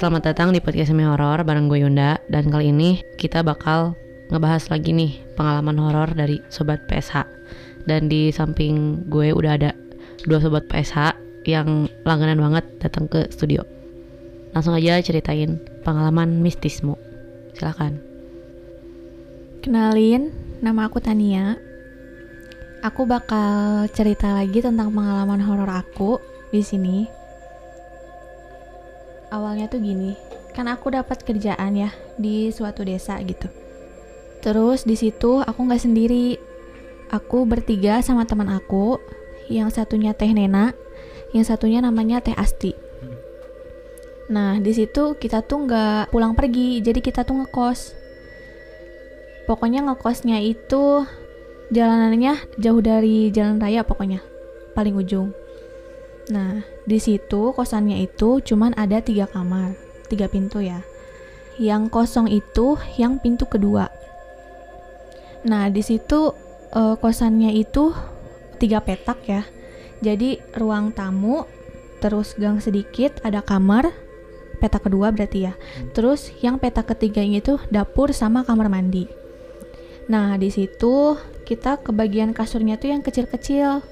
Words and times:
Selamat 0.00 0.32
datang 0.32 0.48
di 0.56 0.64
podcast 0.64 0.96
Semi 0.96 1.04
Horor 1.04 1.44
bareng 1.44 1.68
gue 1.68 1.84
Yunda 1.84 2.16
dan 2.32 2.48
kali 2.48 2.72
ini 2.72 3.04
kita 3.20 3.44
bakal 3.44 3.92
ngebahas 4.32 4.72
lagi 4.72 4.96
nih 4.96 5.20
pengalaman 5.36 5.76
horor 5.76 6.08
dari 6.16 6.40
sobat 6.48 6.88
PSH. 6.88 7.28
Dan 7.84 8.08
di 8.08 8.32
samping 8.32 9.04
gue 9.12 9.36
udah 9.36 9.60
ada 9.60 9.76
dua 10.24 10.40
sobat 10.40 10.64
PSH 10.72 11.20
yang 11.44 11.84
langganan 12.08 12.40
banget 12.40 12.64
datang 12.80 13.12
ke 13.12 13.28
studio. 13.28 13.60
Langsung 14.56 14.72
aja 14.72 15.04
ceritain 15.04 15.60
pengalaman 15.84 16.40
mistismu. 16.40 16.96
Silakan. 17.52 18.00
Kenalin, 19.60 20.32
nama 20.64 20.88
aku 20.88 21.04
Tania. 21.04 21.60
Aku 22.80 23.04
bakal 23.04 23.84
cerita 23.92 24.32
lagi 24.32 24.64
tentang 24.64 24.96
pengalaman 24.96 25.44
horor 25.44 25.68
aku 25.68 26.16
di 26.48 26.64
sini. 26.64 27.19
Awalnya 29.30 29.70
tuh 29.70 29.78
gini, 29.78 30.18
kan 30.52 30.66
aku 30.66 30.90
dapat 30.90 31.22
kerjaan 31.22 31.78
ya 31.78 31.94
di 32.18 32.50
suatu 32.50 32.82
desa 32.82 33.16
gitu. 33.22 33.46
Terus 34.42 34.82
di 34.82 34.98
situ 34.98 35.38
aku 35.40 35.60
nggak 35.66 35.82
sendiri. 35.82 36.38
Aku 37.10 37.42
bertiga 37.42 37.98
sama 38.06 38.22
teman 38.22 38.46
aku, 38.46 39.02
yang 39.50 39.66
satunya 39.70 40.14
Teh 40.14 40.30
Nena, 40.30 40.70
yang 41.34 41.42
satunya 41.42 41.82
namanya 41.82 42.22
Teh 42.22 42.34
Asti. 42.38 42.70
Nah 44.30 44.62
di 44.62 44.70
situ 44.70 45.18
kita 45.18 45.42
tuh 45.42 45.66
nggak 45.66 46.14
pulang 46.14 46.38
pergi, 46.38 46.78
jadi 46.78 47.02
kita 47.02 47.26
tuh 47.26 47.42
ngekos. 47.42 47.98
Pokoknya 49.50 49.82
ngekosnya 49.82 50.38
itu 50.38 51.02
jalanannya 51.70 52.34
jauh 52.58 52.82
dari 52.82 53.30
jalan 53.30 53.62
raya 53.62 53.86
pokoknya 53.86 54.18
paling 54.74 54.94
ujung 54.98 55.30
nah 56.30 56.62
di 56.86 57.02
situ 57.02 57.50
kosannya 57.52 58.06
itu 58.06 58.38
cuman 58.40 58.72
ada 58.78 59.02
tiga 59.02 59.26
kamar 59.26 59.90
tiga 60.10 60.26
pintu 60.26 60.58
ya. 60.58 60.82
Yang 61.62 61.94
kosong 61.94 62.26
itu 62.26 62.74
yang 62.98 63.22
pintu 63.22 63.46
kedua. 63.46 63.86
Nah 65.46 65.70
di 65.70 65.86
situ 65.86 66.34
uh, 66.74 66.98
kosannya 66.98 67.54
itu 67.54 67.94
tiga 68.58 68.82
petak 68.82 69.22
ya. 69.30 69.46
Jadi 70.02 70.42
ruang 70.58 70.90
tamu 70.90 71.46
terus 72.02 72.34
gang 72.34 72.58
sedikit 72.58 73.22
ada 73.22 73.44
kamar 73.44 73.94
petak 74.58 74.90
kedua 74.90 75.14
berarti 75.14 75.46
ya. 75.46 75.54
Terus 75.94 76.34
yang 76.42 76.58
petak 76.58 76.90
ketiganya 76.90 77.38
itu 77.38 77.54
dapur 77.70 78.10
sama 78.10 78.42
kamar 78.42 78.66
mandi. 78.66 79.06
Nah 80.10 80.34
di 80.40 80.50
situ 80.50 81.14
kita 81.46 81.78
ke 81.80 81.94
bagian 81.94 82.34
kasurnya 82.34 82.80
tuh 82.80 82.90
yang 82.90 83.04
kecil-kecil. 83.04 83.84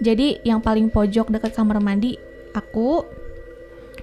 Jadi 0.00 0.40
yang 0.42 0.64
paling 0.64 0.88
pojok 0.88 1.28
dekat 1.28 1.52
kamar 1.52 1.78
mandi 1.84 2.16
aku, 2.56 3.04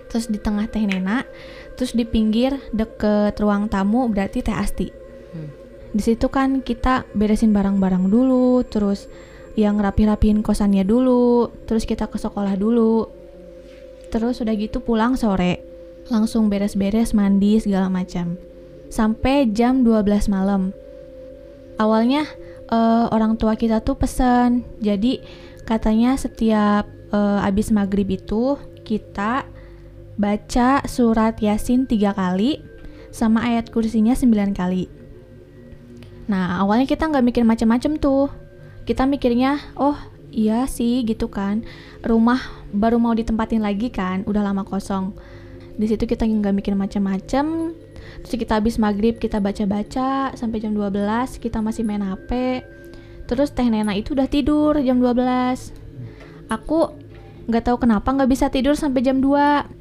terus 0.07 0.29
di 0.29 0.37
tengah 0.37 0.69
Teh 0.69 0.85
Nena, 0.85 1.25
terus 1.73 1.97
di 1.97 2.05
pinggir 2.05 2.53
deket 2.69 3.37
ruang 3.41 3.65
tamu 3.67 4.05
berarti 4.05 4.45
Teh 4.45 4.53
Asti. 4.53 4.87
Hmm. 5.33 5.49
Di 5.91 6.01
situ 6.05 6.29
kan 6.29 6.61
kita 6.61 7.09
beresin 7.17 7.49
barang-barang 7.49 8.13
dulu, 8.13 8.61
terus 8.69 9.09
yang 9.57 9.81
rapi-rapiin 9.81 10.45
kosannya 10.45 10.85
dulu, 10.85 11.49
terus 11.65 11.89
kita 11.89 12.05
ke 12.05 12.21
sekolah 12.21 12.53
dulu. 12.53 13.09
Terus 14.13 14.37
udah 14.39 14.53
gitu 14.53 14.79
pulang 14.85 15.17
sore, 15.17 15.65
langsung 16.13 16.47
beres-beres 16.47 17.17
mandi 17.17 17.57
segala 17.57 17.89
macam. 17.89 18.37
Sampai 18.87 19.49
jam 19.49 19.81
12 19.81 20.29
malam. 20.31 20.71
Awalnya 21.81 22.23
uh, 22.71 23.11
orang 23.11 23.35
tua 23.35 23.57
kita 23.57 23.83
tuh 23.83 23.99
pesan. 23.99 24.63
Jadi 24.79 25.19
katanya 25.67 26.15
setiap 26.15 26.87
uh, 27.11 27.43
abis 27.43 27.75
maghrib 27.75 28.07
itu 28.07 28.55
kita 28.87 29.43
baca 30.15 30.81
surat 30.87 31.35
yasin 31.43 31.83
tiga 31.83 32.15
kali 32.15 32.63
sama 33.11 33.43
ayat 33.43 33.67
kursinya 33.69 34.15
sembilan 34.15 34.55
kali. 34.55 34.87
Nah 36.31 36.63
awalnya 36.63 36.87
kita 36.87 37.11
nggak 37.11 37.25
mikir 37.27 37.43
macam-macam 37.43 37.99
tuh. 37.99 38.31
Kita 38.87 39.03
mikirnya 39.03 39.59
oh 39.75 39.99
iya 40.31 40.63
sih 40.71 41.03
gitu 41.03 41.27
kan. 41.27 41.67
Rumah 41.99 42.71
baru 42.71 42.95
mau 42.95 43.11
ditempatin 43.11 43.59
lagi 43.59 43.91
kan, 43.91 44.23
udah 44.23 44.39
lama 44.39 44.63
kosong. 44.63 45.11
Di 45.75 45.85
situ 45.91 46.07
kita 46.07 46.23
nggak 46.23 46.55
mikir 46.55 46.73
macam-macam 46.73 47.75
terus 48.23 48.35
kita 48.39 48.57
habis 48.57 48.81
maghrib 48.81 49.21
kita 49.21 49.37
baca-baca 49.37 50.33
sampai 50.33 50.57
jam 50.57 50.73
12 50.73 51.37
kita 51.37 51.61
masih 51.61 51.85
main 51.85 52.01
HP 52.01 52.63
terus 53.27 53.51
teh 53.51 53.67
Nena 53.67 53.93
itu 53.93 54.15
udah 54.15 54.25
tidur 54.31 54.79
jam 54.79 55.03
12 55.03 56.49
aku 56.49 56.95
nggak 57.47 57.63
tahu 57.63 57.77
kenapa 57.83 58.07
nggak 58.11 58.31
bisa 58.31 58.51
tidur 58.51 58.75
sampai 58.75 59.03
jam 59.03 59.19
2 59.19 59.77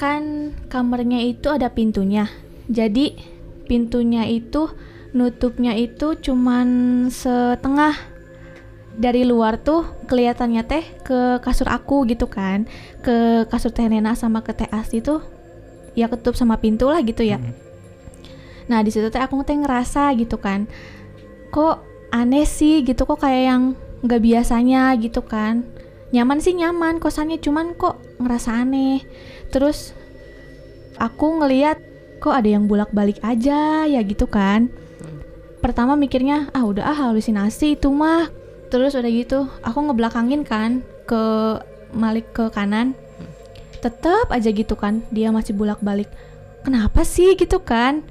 kan 0.00 0.56
kamarnya 0.72 1.20
itu 1.20 1.52
ada 1.52 1.68
pintunya. 1.68 2.24
Jadi 2.72 3.20
pintunya 3.68 4.24
itu 4.24 4.72
nutupnya 5.12 5.76
itu 5.76 6.16
cuman 6.16 6.68
setengah. 7.12 7.92
Dari 8.90 9.22
luar 9.28 9.60
tuh 9.60 9.86
kelihatannya 10.08 10.64
teh 10.64 10.84
ke 11.04 11.44
kasur 11.44 11.68
aku 11.68 12.08
gitu 12.08 12.32
kan. 12.32 12.64
Ke 13.04 13.44
kasur 13.52 13.76
teh 13.76 13.84
Nena 13.84 14.16
sama 14.16 14.40
ke 14.40 14.56
teh 14.56 14.68
Asti 14.72 15.04
tuh 15.04 15.20
ya 15.92 16.08
ketutup 16.08 16.32
sama 16.32 16.56
pintu 16.56 16.88
lah 16.88 17.04
gitu 17.04 17.20
ya. 17.20 17.36
Hmm. 17.36 17.52
nah 18.70 18.86
di 18.86 18.94
situ 18.94 19.10
teh 19.10 19.18
aku 19.18 19.36
teh 19.44 19.60
ngerasa 19.60 20.16
gitu 20.16 20.40
kan. 20.40 20.64
Kok 21.52 21.89
aneh 22.10 22.46
sih 22.46 22.82
gitu 22.82 23.06
kok 23.06 23.22
kayak 23.22 23.42
yang 23.46 23.62
nggak 24.04 24.20
biasanya 24.22 24.94
gitu 24.98 25.22
kan. 25.24 25.66
Nyaman 26.10 26.42
sih 26.42 26.58
nyaman 26.58 26.98
kosannya 26.98 27.38
cuman 27.38 27.78
kok 27.78 28.02
ngerasa 28.18 28.66
aneh. 28.66 29.06
Terus 29.54 29.94
aku 30.98 31.40
ngeliat 31.40 31.78
kok 32.18 32.34
ada 32.34 32.48
yang 32.50 32.66
bolak 32.66 32.90
balik 32.90 33.22
aja 33.22 33.86
ya 33.86 34.00
gitu 34.02 34.26
kan. 34.26 34.68
Pertama 35.62 35.94
mikirnya 35.94 36.50
ah 36.50 36.66
udah 36.66 36.84
ah 36.90 36.98
halusinasi 37.08 37.78
itu 37.78 37.88
mah. 37.94 38.28
Terus 38.70 38.94
udah 38.98 39.10
gitu 39.10 39.46
aku 39.62 39.78
ngebelakangin 39.86 40.42
kan 40.42 40.82
ke 41.06 41.22
Malik 41.90 42.30
ke 42.34 42.50
kanan. 42.54 42.94
Tetap 43.82 44.30
aja 44.30 44.50
gitu 44.50 44.74
kan 44.74 45.02
dia 45.14 45.30
masih 45.30 45.54
bolak-balik. 45.54 46.10
Kenapa 46.66 47.06
sih? 47.06 47.38
gitu 47.38 47.62
kan. 47.62 48.02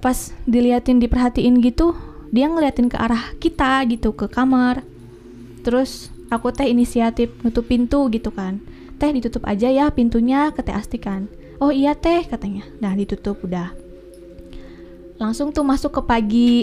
Pas 0.00 0.32
diliatin 0.44 1.00
diperhatiin 1.00 1.60
gitu 1.64 1.96
dia 2.34 2.50
ngeliatin 2.50 2.90
ke 2.90 2.98
arah 2.98 3.30
kita 3.38 3.86
gitu 3.86 4.10
ke 4.10 4.26
kamar. 4.26 4.82
Terus 5.62 6.10
aku 6.34 6.50
teh 6.50 6.66
inisiatif 6.66 7.30
nutup 7.46 7.70
pintu 7.70 8.10
gitu 8.10 8.34
kan. 8.34 8.58
Teh 8.98 9.14
ditutup 9.14 9.46
aja 9.46 9.70
ya 9.70 9.86
pintunya 9.94 10.50
ke 10.50 10.66
teh 10.66 10.74
Asti 10.74 10.98
kan. 10.98 11.30
Oh 11.62 11.70
iya 11.70 11.94
teh 11.94 12.26
katanya. 12.26 12.66
Nah 12.82 12.90
ditutup 12.98 13.38
udah. 13.46 13.70
Langsung 15.22 15.54
tuh 15.54 15.62
masuk 15.62 15.94
ke 15.94 16.02
pagi. 16.02 16.54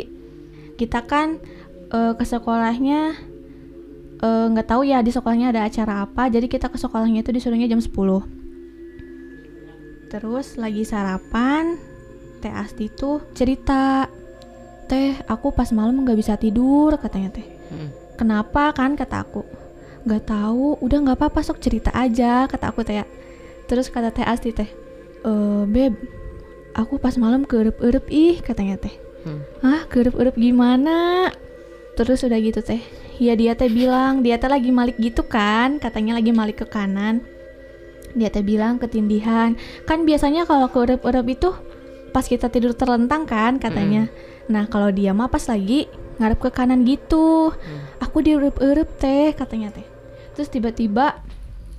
Kita 0.76 1.08
kan 1.08 1.40
uh, 1.96 2.14
ke 2.20 2.28
sekolahnya 2.28 3.32
Eh, 4.22 4.46
nggak 4.54 4.68
uh, 4.70 4.72
tahu 4.78 4.86
ya 4.86 5.02
di 5.02 5.10
sekolahnya 5.10 5.50
ada 5.50 5.66
acara 5.66 6.06
apa. 6.06 6.30
Jadi 6.30 6.46
kita 6.46 6.70
ke 6.70 6.78
sekolahnya 6.78 7.26
itu 7.26 7.34
disuruhnya 7.34 7.66
jam 7.66 7.82
10 7.82 7.90
terus 10.12 10.60
lagi 10.60 10.84
sarapan 10.84 11.80
teh 12.44 12.52
Asti 12.52 12.92
tuh 12.92 13.24
cerita 13.32 14.12
teh 14.92 15.16
aku 15.32 15.56
pas 15.56 15.72
malam 15.72 16.04
nggak 16.04 16.20
bisa 16.20 16.36
tidur 16.36 16.92
katanya 17.00 17.32
teh. 17.32 17.48
Hmm. 17.72 17.90
kenapa 18.20 18.76
kan 18.76 19.00
kata 19.00 19.24
aku. 19.24 19.48
Nggak 20.04 20.28
tahu 20.28 20.76
udah 20.84 20.98
nggak 21.08 21.18
apa-apa 21.18 21.40
sok 21.40 21.64
cerita 21.64 21.96
aja 21.96 22.44
kata 22.52 22.76
aku 22.76 22.84
teh 22.84 23.00
terus 23.72 23.88
kata 23.88 24.12
teh 24.12 24.28
Asti 24.28 24.52
teh 24.52 24.68
e, 25.24 25.32
beb 25.64 25.96
aku 26.76 27.00
pas 27.00 27.16
malam 27.16 27.48
kerep-erep 27.48 28.06
ih 28.12 28.44
katanya 28.44 28.76
teh. 28.76 28.92
Hmm. 29.22 29.40
ah 29.64 29.88
kerep-erep 29.88 30.36
gimana? 30.36 31.30
Terus 31.96 32.28
udah 32.28 32.40
gitu 32.42 32.60
teh. 32.60 32.84
Ya 33.22 33.38
dia 33.38 33.54
teh 33.56 33.72
bilang 33.72 34.26
dia 34.26 34.36
teh 34.42 34.50
lagi 34.52 34.74
malik 34.74 35.00
gitu 35.00 35.24
kan 35.24 35.80
katanya 35.80 36.20
lagi 36.20 36.36
malik 36.36 36.60
ke 36.60 36.68
kanan. 36.68 37.24
Dia 38.12 38.28
teh 38.28 38.44
bilang 38.44 38.76
ketindihan. 38.82 39.56
Kan 39.88 40.04
biasanya 40.04 40.44
kalau 40.44 40.68
ke 40.68 40.78
urep-urep 40.84 41.26
itu 41.32 41.50
pas 42.12 42.28
kita 42.28 42.52
tidur 42.52 42.76
terlentang 42.76 43.24
kan 43.24 43.56
katanya. 43.56 44.12
Hmm. 44.12 44.31
Nah 44.52 44.68
kalau 44.68 44.92
dia 44.92 45.16
mah 45.16 45.32
pas 45.32 45.42
lagi 45.48 45.88
ngarep 46.20 46.38
ke 46.38 46.50
kanan 46.52 46.84
gitu 46.84 47.50
hmm. 47.50 48.04
aku 48.04 48.22
di 48.22 48.36
urep-urep 48.36 48.90
teh 49.00 49.32
katanya 49.34 49.74
teh 49.74 49.88
terus 50.36 50.52
tiba-tiba 50.52 51.18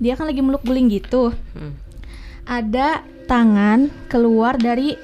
dia 0.01 0.17
kan 0.17 0.27
lagi 0.27 0.41
meluk 0.41 0.65
guling 0.65 0.89
gitu 0.91 1.31
hmm. 1.31 1.73
ada 2.49 3.05
tangan 3.29 3.87
keluar 4.11 4.59
dari 4.59 4.97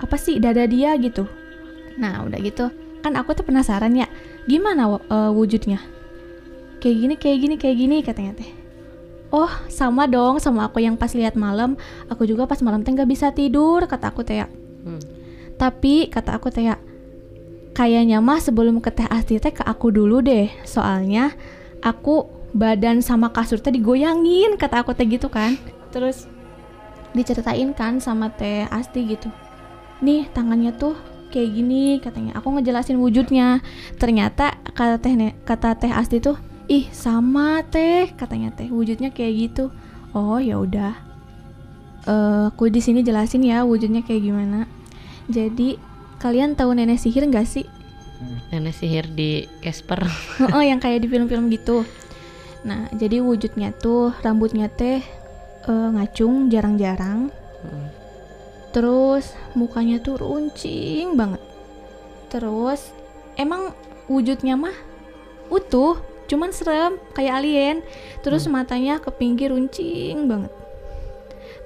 apa 0.00 0.16
sih 0.16 0.40
dada 0.40 0.64
dia 0.64 0.96
gitu 0.98 1.28
nah 2.00 2.24
udah 2.24 2.40
gitu 2.40 2.72
kan 3.04 3.14
aku 3.14 3.36
tuh 3.36 3.44
penasaran 3.44 3.92
ya 3.94 4.08
gimana 4.48 4.88
uh, 4.88 5.30
wujudnya 5.30 5.78
kayak 6.80 6.96
gini 6.96 7.14
kayak 7.20 7.38
gini 7.38 7.54
kayak 7.60 7.76
gini 7.76 7.96
katanya 8.00 8.32
teh 8.40 8.50
oh 9.30 9.52
sama 9.70 10.10
dong 10.10 10.42
sama 10.42 10.66
aku 10.66 10.82
yang 10.82 10.98
pas 10.98 11.12
lihat 11.14 11.38
malam 11.38 11.78
aku 12.10 12.26
juga 12.26 12.48
pas 12.50 12.58
malam 12.64 12.82
teh 12.82 12.90
nggak 12.90 13.08
bisa 13.08 13.30
tidur 13.30 13.86
kata 13.86 14.10
aku 14.10 14.26
teh 14.26 14.42
ya. 14.42 14.48
hmm. 14.48 15.00
tapi 15.60 16.10
kata 16.10 16.40
aku 16.40 16.50
teh 16.50 16.66
ya, 16.66 16.80
kayaknya 17.72 18.18
mah 18.18 18.42
sebelum 18.42 18.82
ke 18.82 18.90
teh 18.90 19.08
asti 19.08 19.38
teh 19.38 19.54
ke 19.54 19.62
aku 19.64 19.90
dulu 19.94 20.20
deh. 20.20 20.50
Soalnya 20.66 21.34
aku 21.80 22.26
badan 22.50 22.98
sama 23.00 23.30
kasur 23.30 23.62
teh 23.62 23.70
digoyangin 23.70 24.58
kata 24.58 24.82
aku 24.82 24.92
teh 24.94 25.06
gitu 25.06 25.30
kan. 25.30 25.54
Terus 25.94 26.26
diceritain 27.10 27.74
kan 27.74 27.98
sama 27.98 28.30
teh 28.30 28.66
Asti 28.70 29.02
gitu. 29.06 29.28
Nih 30.00 30.30
tangannya 30.30 30.70
tuh 30.74 30.94
kayak 31.34 31.50
gini 31.50 31.98
katanya. 31.98 32.38
Aku 32.38 32.54
ngejelasin 32.54 32.98
wujudnya. 32.98 33.62
Ternyata 33.98 34.54
kata 34.74 34.96
teh 35.02 35.14
kata 35.42 35.74
teh 35.78 35.90
Asti 35.90 36.22
tuh 36.22 36.38
ih 36.70 36.86
sama 36.94 37.66
teh 37.66 38.10
katanya 38.14 38.54
teh. 38.54 38.70
Wujudnya 38.70 39.10
kayak 39.10 39.50
gitu. 39.50 39.74
Oh 40.14 40.38
ya 40.38 40.58
udah. 40.58 40.94
Uh, 42.08 42.48
aku 42.48 42.72
di 42.72 42.80
sini 42.80 43.04
jelasin 43.04 43.44
ya 43.44 43.66
wujudnya 43.66 44.00
kayak 44.06 44.22
gimana. 44.24 44.64
Jadi 45.30 45.76
kalian 46.20 46.52
tahu 46.52 46.76
nenek 46.76 47.00
sihir 47.00 47.24
nggak 47.24 47.48
sih? 47.48 47.64
Nenek 48.52 48.76
sihir 48.76 49.08
di 49.08 49.48
Casper. 49.64 50.04
Oh 50.54 50.60
yang 50.60 50.78
kayak 50.78 51.02
di 51.02 51.08
film-film 51.08 51.48
gitu. 51.48 51.82
Nah 52.62 52.92
jadi 52.92 53.24
wujudnya 53.24 53.72
tuh 53.72 54.12
rambutnya 54.20 54.68
teh 54.68 55.00
uh, 55.66 55.88
ngacung 55.96 56.52
jarang-jarang. 56.52 57.32
Hmm. 57.60 57.92
terus 58.70 59.34
mukanya 59.58 59.98
tuh 59.98 60.14
runcing 60.16 61.18
banget. 61.18 61.42
Terus 62.30 62.94
emang 63.34 63.74
wujudnya 64.06 64.54
mah 64.54 64.76
utuh 65.50 65.98
cuman 66.30 66.54
serem 66.54 66.94
kayak 67.16 67.42
alien. 67.42 67.76
Terus 68.22 68.46
hmm. 68.46 68.52
matanya 68.54 68.94
ke 69.02 69.10
pinggir 69.10 69.50
runcing 69.50 70.30
banget. 70.30 70.52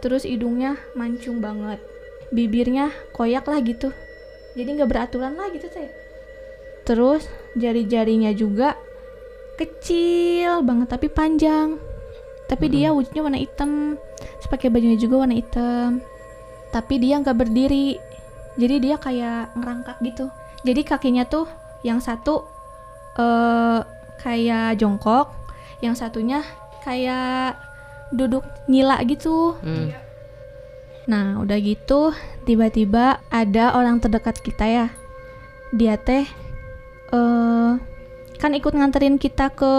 Terus 0.00 0.24
hidungnya 0.24 0.80
mancung 0.96 1.44
banget. 1.44 1.82
Bibirnya 2.32 2.88
koyak 3.12 3.44
lah 3.46 3.60
gitu 3.60 3.92
jadi 4.54 4.68
nggak 4.80 4.90
beraturan 4.90 5.34
lah 5.34 5.50
gitu 5.50 5.66
teh. 5.66 5.90
Terus 6.86 7.26
jari-jarinya 7.58 8.30
juga 8.34 8.78
kecil 9.58 10.62
banget 10.62 10.88
tapi 10.94 11.10
panjang. 11.10 11.78
Tapi 12.46 12.66
dia 12.70 12.90
hmm. 12.90 12.96
wujudnya 12.96 13.22
warna 13.24 13.40
hitam. 13.40 13.98
Terus 14.18 14.48
pakai 14.50 14.70
bajunya 14.70 14.98
juga 14.98 15.26
warna 15.26 15.34
hitam. 15.34 15.98
Tapi 16.70 16.94
dia 17.02 17.18
nggak 17.18 17.36
berdiri. 17.36 17.98
Jadi 18.54 18.76
dia 18.78 18.96
kayak 19.00 19.58
ngerangkak 19.58 19.98
gitu. 20.06 20.30
Jadi 20.62 20.80
kakinya 20.86 21.26
tuh 21.26 21.50
yang 21.82 21.98
satu 21.98 22.46
uh, 23.18 23.82
kayak 24.22 24.78
jongkok 24.78 25.34
yang 25.82 25.98
satunya 25.98 26.40
kayak 26.86 27.58
duduk 28.14 28.46
nyila 28.70 29.02
gitu. 29.04 29.58
Hmm. 29.60 29.90
nah 31.04 31.36
udah 31.36 31.60
gitu 31.60 32.16
tiba-tiba 32.44 33.24
ada 33.32 33.74
orang 33.74 33.98
terdekat 33.98 34.38
kita 34.44 34.64
ya. 34.68 34.86
Dia 35.74 35.98
teh 35.98 36.28
uh, 37.10 37.80
kan 38.38 38.52
ikut 38.52 38.76
nganterin 38.76 39.16
kita 39.16 39.50
ke 39.56 39.72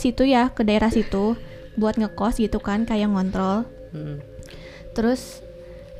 situ 0.00 0.24
ya 0.24 0.48
ke 0.50 0.64
daerah 0.64 0.88
situ 0.88 1.36
buat 1.78 2.00
ngekos 2.00 2.40
gitu 2.40 2.58
kan 2.58 2.88
kayak 2.88 3.12
ngontrol. 3.12 3.68
Hmm. 3.88 4.20
terus 4.92 5.40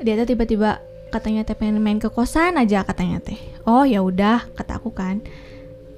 dia 0.05 0.13
tuh 0.21 0.29
tiba-tiba 0.29 0.85
katanya 1.09 1.41
teh 1.41 1.57
pengen 1.57 1.81
main 1.81 1.97
ke 1.97 2.13
kosan 2.13 2.59
aja 2.61 2.85
katanya 2.85 3.23
teh. 3.23 3.39
Oh 3.65 3.87
ya 3.87 4.05
udah 4.05 4.45
kata 4.53 4.83
aku 4.83 4.93
kan 4.93 5.23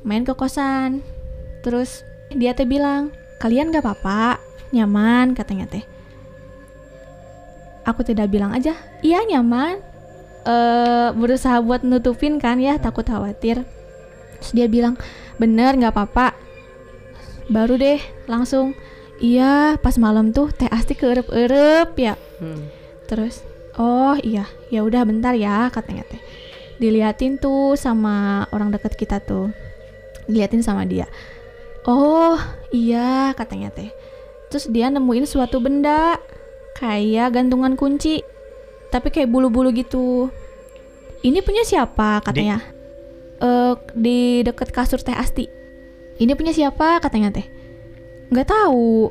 main 0.07 0.23
ke 0.23 0.37
kosan. 0.37 1.03
Terus 1.65 2.05
dia 2.33 2.55
teh 2.55 2.69
bilang 2.69 3.11
kalian 3.41 3.73
gak 3.73 3.83
apa-apa 3.83 4.39
nyaman 4.71 5.35
katanya 5.35 5.67
teh. 5.67 5.85
Aku 7.89 8.05
tidak 8.05 8.31
bilang 8.31 8.53
aja 8.55 8.77
iya 9.01 9.25
nyaman 9.25 9.90
uh, 10.45 11.11
berusaha 11.17 11.61
buat 11.61 11.83
nutupin 11.85 12.41
kan 12.41 12.61
ya 12.61 12.77
takut 12.81 13.05
khawatir. 13.05 13.65
Terus 14.41 14.53
dia 14.57 14.67
bilang 14.71 14.97
bener 15.37 15.77
nggak 15.77 15.93
apa-apa. 15.93 16.37
Baru 17.51 17.77
deh 17.77 17.99
langsung 18.31 18.79
iya 19.21 19.77
pas 19.77 19.99
malam 20.01 20.33
tuh 20.33 20.49
teh 20.55 20.69
asti 20.71 20.97
keerep-erep 20.97 21.91
ya. 21.99 22.15
Hmm. 22.41 22.73
terus 23.11 23.43
oh 23.75 24.15
iya 24.23 24.47
ya 24.71 24.87
udah 24.87 25.03
bentar 25.03 25.35
ya 25.35 25.69
katanya 25.69 26.07
teh. 26.07 26.21
Diliatin 26.81 27.37
tuh 27.37 27.77
sama 27.77 28.47
orang 28.55 28.73
deket 28.73 28.97
kita 28.97 29.21
tuh. 29.21 29.51
Diliatin 30.31 30.63
sama 30.63 30.87
dia. 30.87 31.11
Oh 31.85 32.39
iya 32.71 33.35
katanya 33.37 33.75
teh. 33.75 33.91
Terus 34.49 34.71
dia 34.71 34.89
nemuin 34.89 35.27
suatu 35.27 35.59
benda 35.59 36.17
kayak 36.79 37.37
gantungan 37.37 37.77
kunci 37.77 38.25
tapi 38.91 39.15
kayak 39.15 39.31
bulu-bulu 39.31 39.71
gitu 39.73 40.29
ini 41.23 41.41
punya 41.41 41.63
siapa 41.63 42.21
katanya 42.27 42.61
di, 42.61 43.45
uh, 43.47 43.75
di 43.97 44.43
deket 44.45 44.75
kasur 44.75 45.01
teh 45.01 45.15
asti 45.15 45.47
ini 46.21 46.37
punya 46.37 46.53
siapa 46.53 47.01
katanya 47.01 47.33
teh 47.33 47.47
Nggak 48.31 48.47
tahu. 48.47 49.11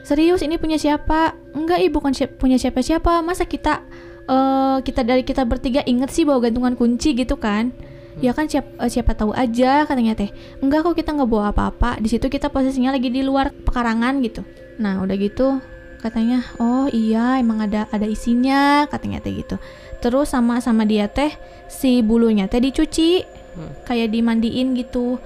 Serius 0.00 0.40
ini 0.40 0.56
punya 0.56 0.80
siapa? 0.80 1.36
Enggak, 1.52 1.84
ibu 1.84 2.00
bukan 2.00 2.16
si 2.16 2.24
punya 2.24 2.56
siapa-siapa. 2.56 3.20
Masa 3.20 3.44
kita 3.44 3.84
uh, 4.26 4.80
kita 4.80 5.04
dari 5.04 5.22
kita 5.22 5.44
bertiga 5.44 5.84
inget 5.84 6.10
sih 6.10 6.24
bawa 6.24 6.48
gantungan 6.48 6.74
kunci 6.74 7.12
gitu 7.12 7.36
kan? 7.36 7.76
Hmm. 7.76 8.24
Ya 8.24 8.32
kan 8.32 8.48
siap, 8.48 8.64
uh, 8.80 8.88
siapa 8.88 9.12
tahu 9.12 9.36
aja 9.36 9.84
katanya 9.84 10.16
teh. 10.16 10.32
Enggak 10.64 10.88
kok 10.88 10.96
kita 10.96 11.12
nggak 11.12 11.28
bawa 11.28 11.52
apa-apa. 11.52 12.00
Di 12.00 12.08
situ 12.08 12.32
kita 12.32 12.48
posisinya 12.48 12.96
lagi 12.96 13.12
di 13.12 13.20
luar 13.20 13.52
pekarangan 13.52 14.24
gitu. 14.24 14.40
Nah 14.80 15.04
udah 15.04 15.16
gitu 15.20 15.60
katanya 15.98 16.44
oh 16.60 16.86
iya 16.92 17.40
emang 17.40 17.64
ada 17.64 17.90
ada 17.90 18.06
isinya 18.08 18.86
katanya 18.88 19.20
teh 19.20 19.32
gitu. 19.32 19.56
Terus 20.00 20.32
sama 20.32 20.60
sama 20.60 20.84
dia 20.84 21.08
teh 21.08 21.32
si 21.66 22.00
bulunya 22.00 22.46
teh 22.46 22.62
dicuci 22.62 23.24
hmm. 23.56 23.88
kayak 23.88 24.12
dimandiin 24.12 24.76
gitu 24.76 25.18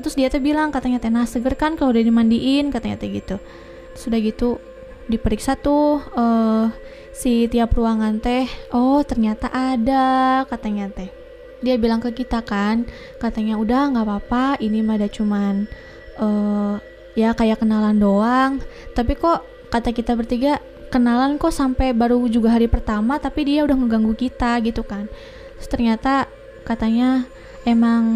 terus 0.00 0.18
dia 0.18 0.26
tuh 0.26 0.42
bilang 0.42 0.74
katanya 0.74 0.98
teh 0.98 1.12
nah 1.12 1.28
seger 1.28 1.54
kan 1.54 1.78
kalau 1.78 1.94
udah 1.94 2.02
dimandiin 2.02 2.74
katanya 2.74 2.98
teh 2.98 3.10
gitu 3.12 3.36
sudah 3.94 4.18
gitu 4.18 4.58
diperiksa 5.06 5.54
tuh 5.54 6.02
uh, 6.16 6.72
si 7.14 7.46
tiap 7.46 7.76
ruangan 7.76 8.18
teh 8.18 8.48
oh 8.74 9.04
ternyata 9.06 9.52
ada 9.52 10.42
katanya 10.50 10.90
teh 10.90 11.12
dia 11.62 11.78
bilang 11.78 12.02
ke 12.02 12.10
kita 12.12 12.42
kan 12.42 12.84
katanya 13.22 13.56
udah 13.56 13.94
nggak 13.94 14.04
apa-apa 14.04 14.44
ini 14.60 14.82
mah 14.82 14.98
ada 14.98 15.08
cuman 15.08 15.70
uh, 16.18 16.76
ya 17.14 17.32
kayak 17.32 17.62
kenalan 17.62 17.96
doang 18.02 18.58
tapi 18.98 19.14
kok 19.14 19.46
kata 19.74 19.90
kita 19.90 20.14
bertiga 20.14 20.62
kenalan 20.94 21.34
kok 21.34 21.50
sampai 21.50 21.90
baru 21.90 22.22
juga 22.30 22.54
hari 22.54 22.70
pertama 22.70 23.18
tapi 23.18 23.42
dia 23.50 23.66
udah 23.66 23.74
ngeganggu 23.74 24.14
kita 24.14 24.62
gitu 24.62 24.86
kan. 24.86 25.10
Terus 25.58 25.66
ternyata 25.66 26.30
katanya 26.62 27.26
emang 27.66 28.06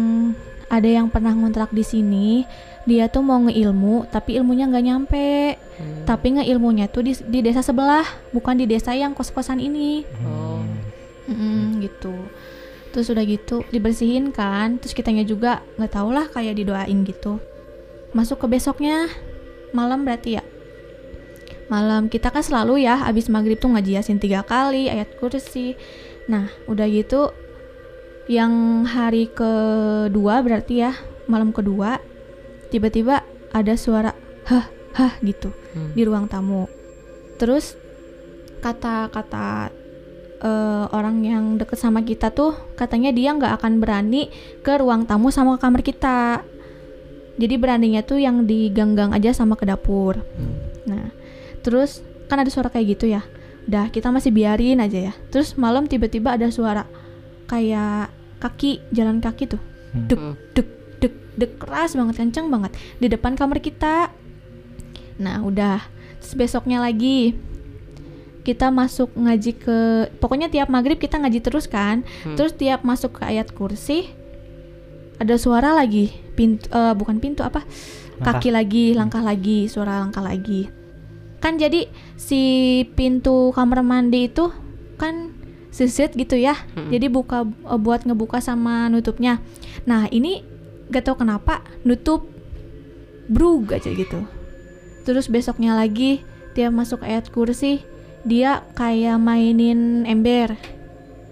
ada 0.71 0.87
yang 0.87 1.11
pernah 1.11 1.35
ngontrak 1.35 1.75
di 1.75 1.83
sini 1.83 2.47
dia 2.87 3.11
tuh 3.11 3.19
mau 3.19 3.43
ngeilmu 3.43 4.07
tapi 4.07 4.39
ilmunya 4.39 4.71
nggak 4.71 4.85
nyampe. 4.87 5.59
Hmm. 5.79 6.03
tapi 6.03 6.35
ngeilmunya 6.35 6.91
tuh 6.91 7.07
di, 7.07 7.15
di 7.15 7.39
desa 7.39 7.63
sebelah 7.63 8.03
bukan 8.35 8.59
di 8.59 8.67
desa 8.67 8.91
yang 8.95 9.15
kos 9.15 9.31
kosan 9.31 9.59
ini. 9.59 10.03
Oh. 10.23 10.63
hmm, 11.27 11.83
gitu. 11.83 12.15
Terus 12.95 13.11
udah 13.11 13.23
gitu 13.27 13.67
dibersihin 13.67 14.31
kan 14.31 14.79
terus 14.79 14.95
kitanya 14.95 15.27
juga 15.27 15.63
nggak 15.75 15.91
tau 15.91 16.11
lah 16.11 16.31
kayak 16.31 16.55
didoain 16.55 17.03
gitu. 17.03 17.43
Masuk 18.15 18.43
ke 18.43 18.47
besoknya 18.47 19.11
malam 19.75 20.07
berarti 20.07 20.39
ya 20.39 20.43
malam. 21.69 22.11
Kita 22.11 22.33
kan 22.33 22.43
selalu 22.43 22.83
ya 22.83 23.05
abis 23.05 23.29
maghrib 23.31 23.61
tuh 23.61 23.71
ngaji 23.71 24.01
yasin 24.01 24.19
tiga 24.19 24.43
kali 24.43 24.89
ayat 24.89 25.15
kursi. 25.21 25.77
Nah 26.27 26.49
udah 26.65 26.85
gitu 26.89 27.31
yang 28.29 28.85
hari 28.85 29.25
kedua 29.29 30.45
berarti 30.45 30.85
ya 30.85 30.93
malam 31.25 31.49
kedua 31.49 31.97
tiba-tiba 32.69 33.25
ada 33.49 33.73
suara 33.73 34.13
hah 34.45 34.69
hah 34.93 35.13
gitu 35.21 35.49
hmm. 35.49 35.93
di 35.97 36.01
ruang 36.05 36.29
tamu. 36.29 36.69
Terus 37.41 37.73
kata-kata 38.59 39.71
uh, 40.43 40.85
orang 40.91 41.23
yang 41.23 41.45
deket 41.55 41.79
sama 41.79 42.03
kita 42.03 42.29
tuh 42.29 42.53
katanya 42.75 43.09
dia 43.15 43.31
nggak 43.31 43.55
akan 43.61 43.79
berani 43.79 44.27
ke 44.61 44.77
ruang 44.77 45.09
tamu 45.09 45.33
sama 45.33 45.57
ke 45.57 45.65
kamar 45.65 45.81
kita. 45.81 46.43
Jadi 47.39 47.55
beraninya 47.55 48.03
tuh 48.03 48.19
yang 48.19 48.43
di 48.43 48.67
gang-gang 48.67 49.15
aja 49.15 49.31
sama 49.31 49.55
ke 49.55 49.63
dapur. 49.63 50.19
Hmm. 50.19 50.67
nah 50.89 51.18
terus 51.61 52.01
kan 52.29 52.37
ada 52.39 52.51
suara 52.53 52.69
kayak 52.69 52.95
gitu 52.95 53.09
ya. 53.09 53.25
Udah 53.65 53.89
kita 53.89 54.13
masih 54.13 54.31
biarin 54.31 54.79
aja 54.79 55.11
ya. 55.11 55.13
Terus 55.33 55.57
malam 55.57 55.89
tiba-tiba 55.89 56.37
ada 56.37 56.47
suara 56.53 56.85
kayak 57.49 58.13
kaki 58.39 58.85
jalan 58.93 59.19
kaki 59.19 59.49
tuh. 59.49 59.61
Dek 59.93 60.21
dek 60.53 60.69
dek 61.01 61.13
dek 61.35 61.51
keras 61.57 61.97
banget 61.97 62.21
kenceng 62.21 62.47
banget 62.53 62.71
di 63.01 63.09
depan 63.09 63.33
kamar 63.33 63.59
kita. 63.59 64.13
Nah 65.17 65.41
udah. 65.43 65.81
Terus 66.21 66.33
besoknya 66.37 66.79
lagi 66.79 67.35
kita 68.45 68.71
masuk 68.71 69.13
ngaji 69.13 69.51
ke 69.59 69.77
pokoknya 70.17 70.49
tiap 70.49 70.71
maghrib 70.71 70.97
kita 70.97 71.19
ngaji 71.19 71.39
terus 71.43 71.65
kan. 71.65 72.05
Hmm. 72.23 72.37
terus 72.37 72.55
tiap 72.55 72.85
masuk 72.85 73.19
ke 73.19 73.21
ayat 73.25 73.51
kursi 73.51 74.09
ada 75.19 75.35
suara 75.35 75.75
lagi. 75.75 76.13
Pintu 76.33 76.71
uh, 76.71 76.95
bukan 76.95 77.19
pintu 77.19 77.43
apa? 77.43 77.67
Langkah. 78.19 78.39
kaki 78.39 78.49
lagi 78.51 78.85
langkah 78.95 79.23
lagi 79.23 79.67
suara 79.71 80.03
langkah 80.03 80.23
lagi 80.23 80.78
kan 81.39 81.55
jadi 81.55 81.87
si 82.19 82.41
pintu 82.93 83.55
kamar 83.55 83.79
mandi 83.83 84.27
itu 84.27 84.51
kan 84.99 85.31
sisit 85.71 86.11
gitu 86.13 86.35
ya. 86.35 86.55
Hmm. 86.75 86.91
jadi 86.91 87.07
buka 87.07 87.47
uh, 87.63 87.79
buat 87.79 88.03
ngebuka 88.03 88.43
sama 88.43 88.91
nutupnya. 88.91 89.39
Nah 89.87 90.11
ini 90.11 90.43
gak 90.91 91.05
tau 91.07 91.15
kenapa 91.15 91.61
nutup 91.87 92.27
brug 93.29 93.71
aja 93.71 93.87
gitu. 93.93 94.25
Terus 95.05 95.29
besoknya 95.29 95.77
lagi 95.77 96.25
dia 96.57 96.67
masuk 96.73 97.05
ayat 97.05 97.29
kursi 97.31 97.79
dia 98.27 98.65
kayak 98.75 99.15
mainin 99.21 100.03
ember. 100.03 100.57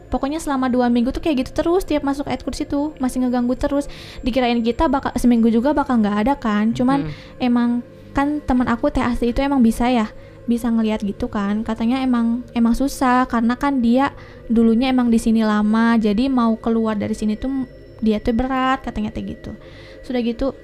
Pokoknya 0.07 0.39
selama 0.39 0.71
dua 0.71 0.87
minggu 0.87 1.11
tuh 1.11 1.19
kayak 1.19 1.43
gitu 1.43 1.51
terus 1.51 1.83
tiap 1.83 1.99
masuk 2.07 2.31
ekskurs 2.31 2.63
itu 2.63 2.95
masih 2.95 3.27
ngeganggu 3.27 3.59
terus. 3.59 3.91
Dikirain 4.23 4.63
kita 4.63 4.87
bakal 4.87 5.11
seminggu 5.19 5.51
juga 5.51 5.75
bakal 5.75 5.99
nggak 5.99 6.17
ada 6.23 6.33
kan. 6.39 6.71
Cuman 6.71 7.11
Hmm. 7.11 7.43
emang 7.43 7.69
kan 8.17 8.41
teman 8.41 8.65
aku 8.65 8.89
teh 8.89 9.05
asli 9.05 9.29
itu 9.29 9.45
emang 9.45 9.61
bisa 9.61 9.93
ya 9.93 10.09
bisa 10.49 10.73
ngelihat 10.73 11.05
gitu 11.05 11.29
kan. 11.29 11.61
Katanya 11.61 12.01
emang 12.01 12.41
emang 12.57 12.73
susah 12.73 13.29
karena 13.29 13.53
kan 13.53 13.85
dia 13.85 14.17
dulunya 14.49 14.89
emang 14.89 15.13
di 15.13 15.21
sini 15.21 15.45
lama 15.45 16.01
jadi 16.01 16.25
mau 16.25 16.57
keluar 16.57 16.97
dari 16.97 17.13
sini 17.13 17.37
tuh 17.37 17.69
dia 18.01 18.17
tuh 18.17 18.33
berat 18.33 18.81
katanya 18.81 19.13
teh 19.13 19.21
gitu. 19.21 19.53
Sudah 20.01 20.25
gitu 20.25 20.57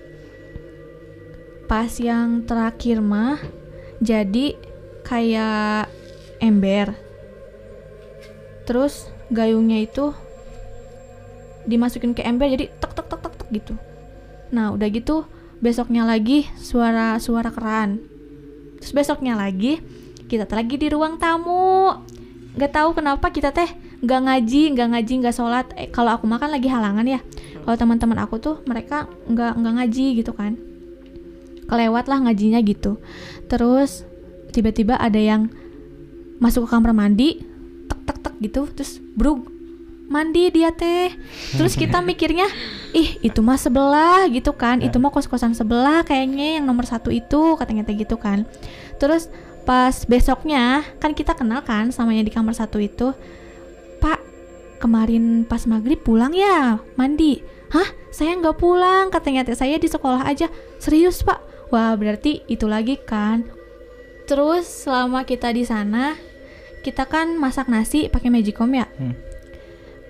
pas 1.70 1.94
yang 2.02 2.42
terakhir 2.50 3.06
mah 3.06 3.38
jadi 4.02 4.58
kayak 5.06 5.94
ember. 6.42 6.98
Terus 8.66 9.12
gayungnya 9.30 9.84
itu 9.84 10.16
dimasukin 11.70 12.18
ke 12.18 12.26
ember 12.26 12.50
jadi 12.50 12.72
tek 12.82 12.98
tek 12.98 13.08
tek 13.08 13.20
tek 13.22 13.34
tek 13.38 13.50
gitu. 13.52 13.74
Nah 14.50 14.74
udah 14.74 14.88
gitu 14.90 15.28
besoknya 15.64 16.04
lagi 16.04 16.44
suara 16.60 17.16
suara 17.24 17.48
keran. 17.48 18.04
Terus 18.84 18.92
besoknya 18.92 19.40
lagi 19.40 19.80
kita 20.28 20.44
teh 20.44 20.60
lagi 20.60 20.76
di 20.76 20.92
ruang 20.92 21.16
tamu. 21.16 21.96
Nggak 22.60 22.72
tahu 22.76 22.90
kenapa 23.00 23.32
kita 23.32 23.56
teh 23.56 23.72
nggak 24.04 24.22
ngaji 24.28 24.62
nggak 24.76 24.88
ngaji 24.92 25.14
nggak 25.24 25.32
sholat. 25.32 25.72
Eh, 25.80 25.88
kalau 25.88 26.20
aku 26.20 26.28
makan 26.28 26.52
lagi 26.52 26.68
halangan 26.68 27.08
ya. 27.08 27.24
Kalau 27.64 27.80
teman-teman 27.80 28.20
aku 28.20 28.44
tuh 28.44 28.60
mereka 28.68 29.08
nggak 29.32 29.56
nggak 29.56 29.74
ngaji 29.80 30.06
gitu 30.20 30.36
kan. 30.36 30.60
Kelewat 31.72 32.12
lah 32.12 32.20
ngajinya 32.28 32.60
gitu. 32.60 33.00
Terus 33.48 34.04
tiba-tiba 34.52 35.00
ada 35.00 35.18
yang 35.18 35.48
masuk 36.44 36.68
ke 36.68 36.76
kamar 36.76 36.92
mandi 36.92 37.40
tek 37.88 38.00
tek 38.04 38.18
tek 38.20 38.36
gitu. 38.44 38.68
Terus 38.68 39.00
brug 39.16 39.53
mandi 40.12 40.52
dia 40.54 40.70
teh. 40.74 41.14
Terus 41.56 41.74
kita 41.80 42.04
mikirnya 42.04 42.48
ih 42.92 43.20
itu 43.24 43.40
mah 43.40 43.60
sebelah 43.60 44.28
gitu 44.30 44.52
kan. 44.56 44.80
Itu 44.84 45.00
mah 45.00 45.12
kos 45.14 45.28
kosan 45.28 45.56
sebelah 45.56 46.04
kayaknya 46.04 46.60
yang 46.62 46.66
nomor 46.68 46.88
satu 46.88 47.10
itu 47.10 47.56
katanya 47.60 47.88
teh 47.88 47.96
gitu 47.96 48.20
kan. 48.20 48.44
Terus 49.00 49.32
pas 49.64 50.04
besoknya 50.06 50.84
kan 51.00 51.16
kita 51.16 51.34
kenal 51.34 51.64
kan 51.64 51.90
samanya 51.90 52.24
di 52.28 52.32
kamar 52.32 52.56
satu 52.56 52.78
itu. 52.80 53.16
Pak 54.04 54.20
kemarin 54.84 55.48
pas 55.48 55.64
maghrib 55.66 56.00
pulang 56.00 56.36
ya? 56.36 56.80
Mandi. 57.00 57.44
Hah? 57.74 57.90
Saya 58.14 58.38
nggak 58.38 58.62
pulang 58.62 59.10
katanya 59.10 59.48
teh. 59.48 59.58
Saya 59.58 59.82
di 59.82 59.90
sekolah 59.90 60.28
aja. 60.28 60.52
Serius 60.78 61.26
pak? 61.26 61.42
Wah 61.74 61.98
berarti 61.98 62.46
itu 62.46 62.70
lagi 62.70 63.02
kan. 63.02 63.50
Terus 64.30 64.70
selama 64.70 65.26
kita 65.26 65.50
di 65.52 65.66
sana 65.66 66.16
kita 66.84 67.08
kan 67.08 67.40
masak 67.40 67.72
nasi 67.72 68.12
pakai 68.12 68.30
magicom 68.30 68.70
ya? 68.76 68.86
Hmm. 69.00 69.33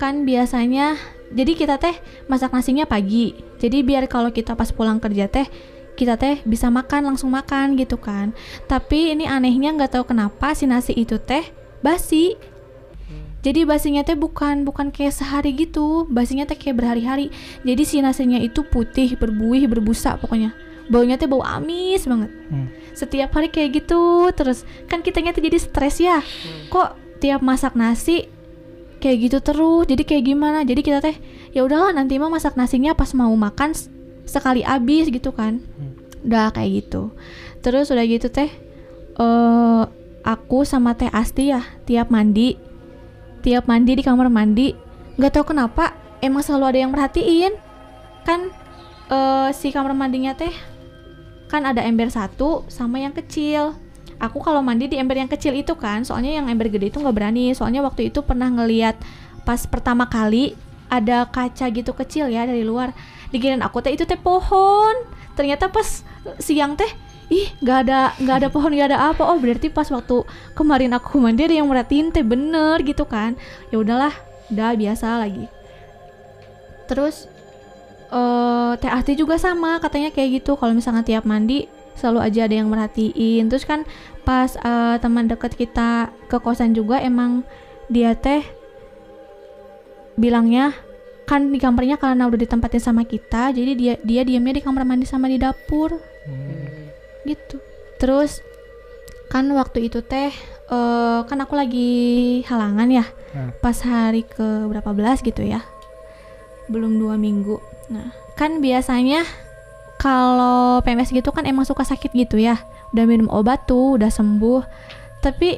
Kan 0.03 0.27
biasanya. 0.27 1.00
Jadi 1.31 1.55
kita 1.55 1.79
teh 1.79 1.95
masak 2.27 2.51
nasinya 2.51 2.83
pagi. 2.83 3.31
Jadi 3.63 3.88
biar 3.88 4.12
kalau 4.12 4.36
kita 4.36 4.60
pas 4.60 4.67
pulang 4.75 5.00
kerja 5.00 5.31
teh 5.31 5.48
kita 5.95 6.19
teh 6.19 6.43
bisa 6.43 6.67
makan 6.67 7.15
langsung 7.15 7.31
makan 7.31 7.79
gitu 7.79 7.95
kan. 7.95 8.36
Tapi 8.67 9.15
ini 9.15 9.24
anehnya 9.24 9.72
nggak 9.72 9.95
tahu 9.95 10.12
kenapa 10.12 10.51
si 10.51 10.67
nasi 10.67 10.91
itu 10.91 11.15
teh 11.24 11.48
basi. 11.79 12.36
Jadi 13.43 13.67
basinya 13.67 14.03
teh 14.03 14.15
bukan 14.15 14.67
bukan 14.67 14.91
kayak 14.91 15.15
sehari 15.15 15.55
gitu. 15.55 16.03
Basinya 16.12 16.43
teh 16.43 16.60
kayak 16.60 16.83
berhari-hari. 16.83 17.31
Jadi 17.63 17.83
si 17.88 18.03
nasinya 18.03 18.39
itu 18.43 18.67
putih 18.67 19.15
berbuih 19.15 19.72
berbusa 19.72 20.19
pokoknya. 20.19 20.51
Baunya 20.91 21.15
teh 21.15 21.31
bau 21.31 21.39
amis 21.39 22.03
banget. 22.03 22.31
Hmm. 22.51 22.67
setiap 22.93 23.33
hari 23.33 23.50
kayak 23.50 23.83
gitu 23.83 24.29
terus. 24.38 24.69
Kan 24.86 25.01
kitanya 25.01 25.33
tuh 25.33 25.41
jadi 25.41 25.57
stres 25.57 25.98
ya. 25.98 26.22
Kok 26.69 27.19
tiap 27.24 27.41
masak 27.41 27.74
nasi 27.74 28.27
kayak 29.03 29.17
gitu 29.27 29.38
terus. 29.43 29.83
Jadi 29.91 30.07
kayak 30.07 30.24
gimana? 30.31 30.63
Jadi 30.63 30.79
kita 30.79 31.03
teh 31.03 31.19
ya 31.51 31.67
udahlah 31.67 31.91
nanti 31.91 32.15
mah 32.15 32.31
masak 32.31 32.55
nasinya 32.55 32.95
pas 32.95 33.12
mau 33.12 33.36
makan 33.36 33.75
sekali 34.24 34.63
habis 34.63 35.12
gitu 35.12 35.36
kan. 35.36 35.60
Udah 36.24 36.55
kayak 36.55 36.88
gitu. 36.88 37.12
Terus 37.60 37.91
udah 37.91 38.07
gitu 38.07 38.31
teh 38.31 38.48
eh 39.19 39.83
aku 40.24 40.63
sama 40.63 40.95
teh 40.95 41.12
Asti 41.12 41.51
ya 41.51 41.60
tiap 41.83 42.07
mandi 42.07 42.55
tiap 43.43 43.67
mandi 43.67 44.00
di 44.00 44.03
kamar 44.07 44.31
mandi 44.31 44.72
nggak 45.19 45.31
tahu 45.36 45.51
kenapa 45.51 45.91
emang 46.24 46.39
selalu 46.39 46.65
ada 46.72 46.79
yang 46.79 46.91
merhatiin. 46.95 47.53
Kan 48.24 48.55
eh 49.12 49.51
si 49.51 49.75
kamar 49.75 49.91
mandinya 49.91 50.31
teh 50.31 50.55
kan 51.51 51.67
ada 51.67 51.83
ember 51.83 52.07
satu 52.10 52.65
sama 52.72 52.98
yang 53.03 53.13
kecil 53.13 53.77
aku 54.24 54.39
kalau 54.39 54.63
mandi 54.63 54.88
di 54.88 54.96
ember 54.96 55.20
yang 55.20 55.27
kecil 55.27 55.51
itu 55.51 55.75
kan 55.75 56.08
soalnya 56.08 56.39
yang 56.39 56.48
ember 56.48 56.72
gede 56.72 56.88
itu 56.88 57.03
nggak 57.03 57.12
berani. 57.12 57.51
Soalnya 57.51 57.84
waktu 57.84 58.08
itu 58.08 58.24
pernah 58.24 58.48
ngeliat 58.48 58.96
pas 59.44 59.60
pertama 59.68 60.08
kali 60.08 60.56
ada 60.88 61.27
kaca 61.27 61.68
gitu 61.68 61.92
kecil 61.92 62.32
ya 62.32 62.48
dari 62.48 62.63
luar 62.63 62.96
dikirain 63.36 63.60
aku 63.60 63.84
teh 63.84 63.92
itu 63.92 64.08
teh 64.08 64.15
pohon. 64.15 64.96
Ternyata 65.36 65.68
pas 65.68 66.08
siang 66.39 66.80
teh 66.80 66.88
ih 67.34 67.50
nggak 67.60 67.77
ada 67.88 68.13
nggak 68.22 68.36
ada 68.39 68.48
pohon 68.48 68.72
nggak 68.72 68.96
ada 68.96 69.00
apa. 69.12 69.27
Oh 69.27 69.36
berarti 69.36 69.68
pas 69.68 69.89
waktu 69.92 70.24
kemarin 70.56 70.96
aku 70.96 71.20
mandi 71.20 71.44
ada 71.44 71.60
yang 71.60 71.68
merhatiin 71.68 72.15
teh 72.15 72.24
bener 72.24 72.80
gitu 72.88 73.03
kan. 73.03 73.36
Ya 73.74 73.84
udahlah 73.84 74.15
udah 74.48 74.72
biasa 74.80 75.20
lagi. 75.20 75.51
Terus 76.88 77.27
eh 78.13 78.72
teh 78.80 78.88
Asti 78.94 79.20
juga 79.20 79.36
sama 79.36 79.82
katanya 79.84 80.13
kayak 80.13 80.46
gitu. 80.46 80.56
Kalau 80.56 80.72
misalnya 80.72 81.03
tiap 81.03 81.25
mandi 81.25 81.65
selalu 81.98 82.20
aja 82.22 82.46
ada 82.46 82.56
yang 82.58 82.70
merhatiin. 82.70 83.50
Terus 83.50 83.65
kan 83.65 83.86
pas 84.24 84.56
eh, 84.56 84.96
teman 85.00 85.27
deket 85.27 85.53
kita 85.53 86.12
ke 86.32 86.39
kosan 86.39 86.72
juga 86.72 87.00
emang 87.00 87.44
dia 87.92 88.15
teh 88.15 88.42
bilangnya 90.15 90.72
kan 91.24 91.51
di 91.51 91.60
kamarnya 91.60 91.96
karena 91.96 92.27
udah 92.27 92.39
ditempatin 92.39 92.84
sama 92.84 93.08
kita 93.08 93.56
jadi 93.56 93.72
dia 93.75 93.94
dia 94.03 94.22
diamnya 94.27 94.60
di 94.60 94.63
kamar 94.63 94.84
mandi 94.84 95.08
sama 95.08 95.27
di 95.32 95.39
dapur. 95.39 95.96
Gitu. 97.24 97.60
Terus 98.00 98.44
kan 99.32 99.48
waktu 99.51 99.88
itu 99.88 100.03
teh 100.03 100.32
eh, 100.70 101.20
kan 101.24 101.38
aku 101.44 101.53
lagi 101.56 101.92
halangan 102.48 102.89
ya 102.92 103.06
Hmm. 103.34 103.50
pas 103.65 103.74
hari 103.82 104.22
ke 104.30 104.46
berapa 104.70 104.94
belas 104.94 105.25
gitu 105.25 105.42
ya. 105.42 105.65
Belum 106.70 107.01
dua 107.01 107.18
minggu. 107.18 107.58
Nah 107.89 108.13
kan 108.38 108.62
biasanya 108.62 109.25
kalau 110.03 110.83
PMS 110.83 111.15
gitu 111.15 111.31
kan 111.31 111.48
emang 111.48 111.63
suka 111.63 111.88
sakit 111.88 112.12
gitu 112.12 112.36
ya. 112.36 112.60
Udah 112.91 113.07
minum 113.07 113.31
obat 113.31 113.63
tuh 113.63 113.95
udah 113.95 114.12
sembuh. 114.12 114.60
Tapi 115.24 115.55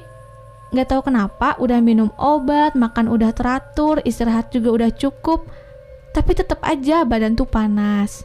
nggak 0.70 0.86
tahu 0.86 1.02
kenapa 1.10 1.58
udah 1.58 1.82
minum 1.82 2.14
obat 2.22 2.78
makan 2.78 3.10
udah 3.10 3.34
teratur 3.34 4.06
istirahat 4.06 4.54
juga 4.54 4.70
udah 4.70 4.90
cukup. 4.94 5.50
Tapi 6.14 6.32
tetap 6.38 6.62
aja 6.62 7.02
badan 7.02 7.34
tuh 7.34 7.50
panas. 7.50 8.22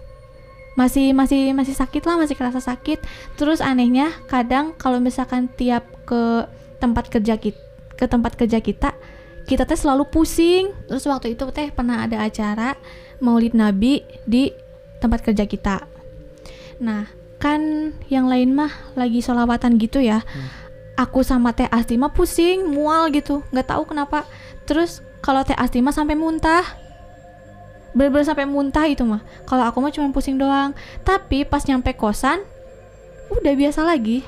Masih 0.77 1.17
masih 1.17 1.57
masih 1.57 1.73
sakit 1.73 2.05
lah 2.05 2.21
masih 2.21 2.37
kerasa 2.37 2.61
sakit. 2.61 3.00
Terus 3.41 3.65
anehnya 3.65 4.12
kadang 4.29 4.77
kalau 4.77 5.00
misalkan 5.00 5.49
tiap 5.49 5.89
ke 6.05 6.45
tempat 6.85 7.09
kerja 7.09 7.41
kita 7.41 7.61
ke 7.97 8.05
tempat 8.09 8.37
kerja 8.37 8.61
kita 8.61 8.93
kita 9.49 9.65
teh 9.65 9.79
selalu 9.81 10.05
pusing. 10.12 10.69
Terus 10.85 11.09
waktu 11.09 11.33
itu 11.33 11.49
teh 11.49 11.73
pernah 11.73 12.05
ada 12.05 12.21
acara 12.21 12.77
Maulid 13.25 13.57
Nabi 13.57 14.05
di 14.29 14.53
tempat 15.00 15.25
kerja 15.25 15.49
kita 15.49 16.00
nah 16.81 17.07
kan 17.41 17.93
yang 18.13 18.29
lain 18.29 18.53
mah 18.53 18.73
lagi 18.97 19.25
sholawatan 19.25 19.81
gitu 19.81 20.01
ya. 20.01 20.25
Aku 21.01 21.25
sama 21.25 21.57
teh 21.57 21.65
Asti 21.73 21.97
mah 21.97 22.13
pusing 22.13 22.69
mual 22.69 23.09
gitu. 23.09 23.41
Nggak 23.55 23.73
tahu 23.73 23.89
kenapa. 23.89 24.29
Terus 24.69 25.01
kalau 25.25 25.41
teh 25.45 25.57
Asti 25.57 25.81
mah 25.81 25.97
sampai 25.97 26.17
muntah. 26.17 26.65
Bener-bener 27.97 28.29
sampai 28.29 28.45
muntah 28.45 28.85
itu 28.85 29.05
mah. 29.09 29.25
Kalau 29.49 29.65
aku 29.65 29.81
mah 29.81 29.93
cuma 29.93 30.13
pusing 30.13 30.37
doang. 30.37 30.77
Tapi 31.01 31.49
pas 31.49 31.65
nyampe 31.65 31.97
kosan 31.97 32.45
udah 33.33 33.55
biasa 33.57 33.81
lagi. 33.81 34.21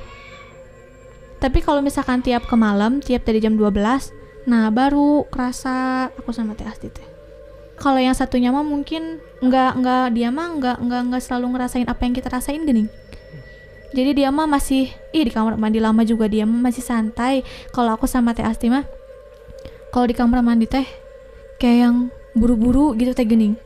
Tapi 1.42 1.59
kalau 1.61 1.85
misalkan 1.85 2.23
tiap 2.23 2.47
ke 2.47 2.56
malam 2.56 3.02
tiap 3.02 3.26
dari 3.26 3.42
jam 3.42 3.59
12 3.59 4.23
nah 4.42 4.66
baru 4.75 5.23
kerasa 5.30 6.11
aku 6.18 6.35
sama 6.35 6.59
teh 6.59 6.66
Asti 6.66 6.90
teh 6.90 7.12
kalau 7.82 7.98
yang 7.98 8.14
satunya 8.14 8.54
mah 8.54 8.62
mungkin 8.62 9.18
nggak 9.42 9.72
nggak 9.82 10.04
dia 10.14 10.30
mah 10.30 10.54
nggak 10.54 10.76
nggak 10.78 11.00
nggak 11.10 11.22
selalu 11.22 11.58
ngerasain 11.58 11.90
apa 11.90 12.06
yang 12.06 12.14
kita 12.14 12.30
rasain 12.30 12.62
gini. 12.62 12.86
Jadi 13.92 14.22
dia 14.22 14.30
mah 14.30 14.46
masih 14.46 14.88
ih 15.10 15.22
di 15.26 15.32
kamar 15.34 15.58
mandi 15.58 15.82
lama 15.82 16.06
juga 16.06 16.30
dia 16.30 16.46
mah 16.46 16.70
masih 16.70 16.80
santai. 16.80 17.42
Kalau 17.74 17.90
aku 17.92 18.06
sama 18.06 18.32
teh 18.32 18.46
Asti 18.46 18.70
mah 18.70 18.86
kalau 19.90 20.06
di 20.06 20.14
kamar 20.14 20.40
mandi 20.40 20.70
teh 20.70 20.86
kayak 21.58 21.78
yang 21.90 21.96
buru-buru 22.32 22.96
gitu 22.96 23.12
teh 23.12 23.28
gening 23.28 23.60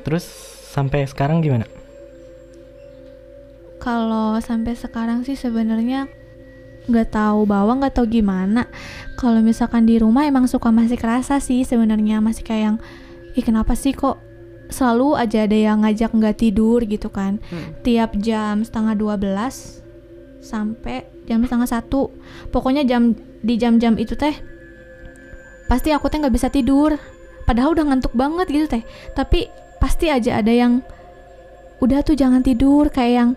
Terus 0.00 0.24
sampai 0.72 1.04
sekarang 1.04 1.44
gimana? 1.44 1.68
kalau 3.82 4.38
sampai 4.38 4.78
sekarang 4.78 5.26
sih 5.26 5.34
sebenarnya 5.34 6.06
nggak 6.86 7.10
tahu 7.10 7.50
bawa 7.50 7.82
nggak 7.82 7.98
tahu 7.98 8.06
gimana. 8.06 8.70
Kalau 9.18 9.42
misalkan 9.42 9.90
di 9.90 9.98
rumah 9.98 10.22
emang 10.22 10.46
suka 10.46 10.70
masih 10.70 10.94
kerasa 10.94 11.42
sih 11.42 11.66
sebenarnya 11.66 12.22
masih 12.22 12.46
kayak 12.46 12.62
yang 12.62 12.78
ih 13.32 13.44
kenapa 13.44 13.72
sih 13.72 13.96
kok 13.96 14.20
selalu 14.72 15.20
aja 15.20 15.44
ada 15.44 15.54
yang 15.56 15.84
ngajak 15.84 16.10
nggak 16.16 16.36
tidur? 16.40 16.80
gitu 16.84 17.12
kan. 17.12 17.38
Tiap 17.84 18.16
jam 18.18 18.64
setengah 18.64 18.96
12 18.96 20.42
sampai 20.42 21.06
jam 21.28 21.44
setengah 21.44 21.68
satu. 21.68 22.10
Pokoknya 22.50 22.82
jam 22.82 23.14
di 23.44 23.54
jam-jam 23.60 23.94
itu 24.00 24.16
teh 24.18 24.34
pasti 25.70 25.88
aku 25.94 26.08
teh 26.08 26.18
nggak 26.18 26.34
bisa 26.34 26.48
tidur. 26.48 26.96
Padahal 27.44 27.74
udah 27.76 27.84
ngantuk 27.92 28.12
banget 28.16 28.46
gitu 28.48 28.66
teh. 28.66 28.82
Tapi 29.12 29.48
pasti 29.78 30.08
aja 30.08 30.40
ada 30.40 30.50
yang 30.50 30.80
udah 31.82 32.00
tuh 32.06 32.14
jangan 32.14 32.40
tidur 32.46 32.86
kayak 32.88 33.12
yang 33.12 33.30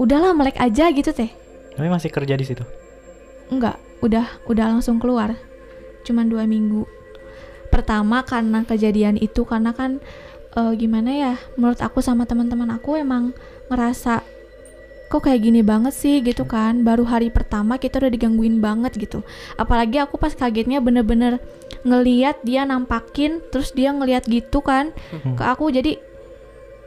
udahlah 0.00 0.34
melek 0.34 0.58
aja 0.58 0.90
gitu 0.90 1.14
teh. 1.14 1.30
Tapi 1.74 1.88
masih 1.90 2.10
kerja 2.10 2.34
di 2.34 2.46
situ. 2.46 2.64
Enggak, 3.52 3.76
udah 4.00 4.26
udah 4.48 4.66
langsung 4.76 4.98
keluar. 4.98 5.36
Cuman 6.04 6.28
dua 6.28 6.48
minggu. 6.48 7.03
Pertama 7.74 8.22
karena 8.22 8.62
kejadian 8.62 9.18
itu 9.18 9.42
karena 9.42 9.74
kan 9.74 9.98
eh, 10.54 10.72
gimana 10.78 11.10
ya? 11.10 11.34
Menurut 11.58 11.82
aku 11.82 11.98
sama 11.98 12.22
teman-teman 12.24 12.70
aku 12.70 12.94
emang 12.94 13.34
ngerasa 13.66 14.22
kok 15.04 15.20
kayak 15.26 15.42
gini 15.42 15.60
banget 15.62 15.94
sih 15.94 16.22
gitu 16.22 16.46
kan. 16.46 16.86
Baru 16.86 17.02
hari 17.02 17.34
pertama 17.34 17.76
kita 17.76 17.98
udah 17.98 18.10
digangguin 18.14 18.62
banget 18.62 18.94
gitu. 18.94 19.26
Apalagi 19.58 19.98
aku 19.98 20.14
pas 20.18 20.30
kagetnya 20.32 20.78
bener-bener 20.78 21.42
ngeliat 21.84 22.40
dia 22.46 22.64
nampakin 22.64 23.44
terus 23.52 23.74
dia 23.76 23.92
ngeliat 23.92 24.24
gitu 24.24 24.64
kan 24.64 24.88
Hmm. 25.12 25.36
ke 25.36 25.44
aku 25.44 25.68
jadi 25.68 26.00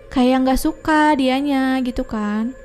kayak 0.09 0.47
nggak 0.47 0.57
suka 0.57 1.13
dianya 1.13 1.77
gitu 1.85 2.01
kan 2.01 2.57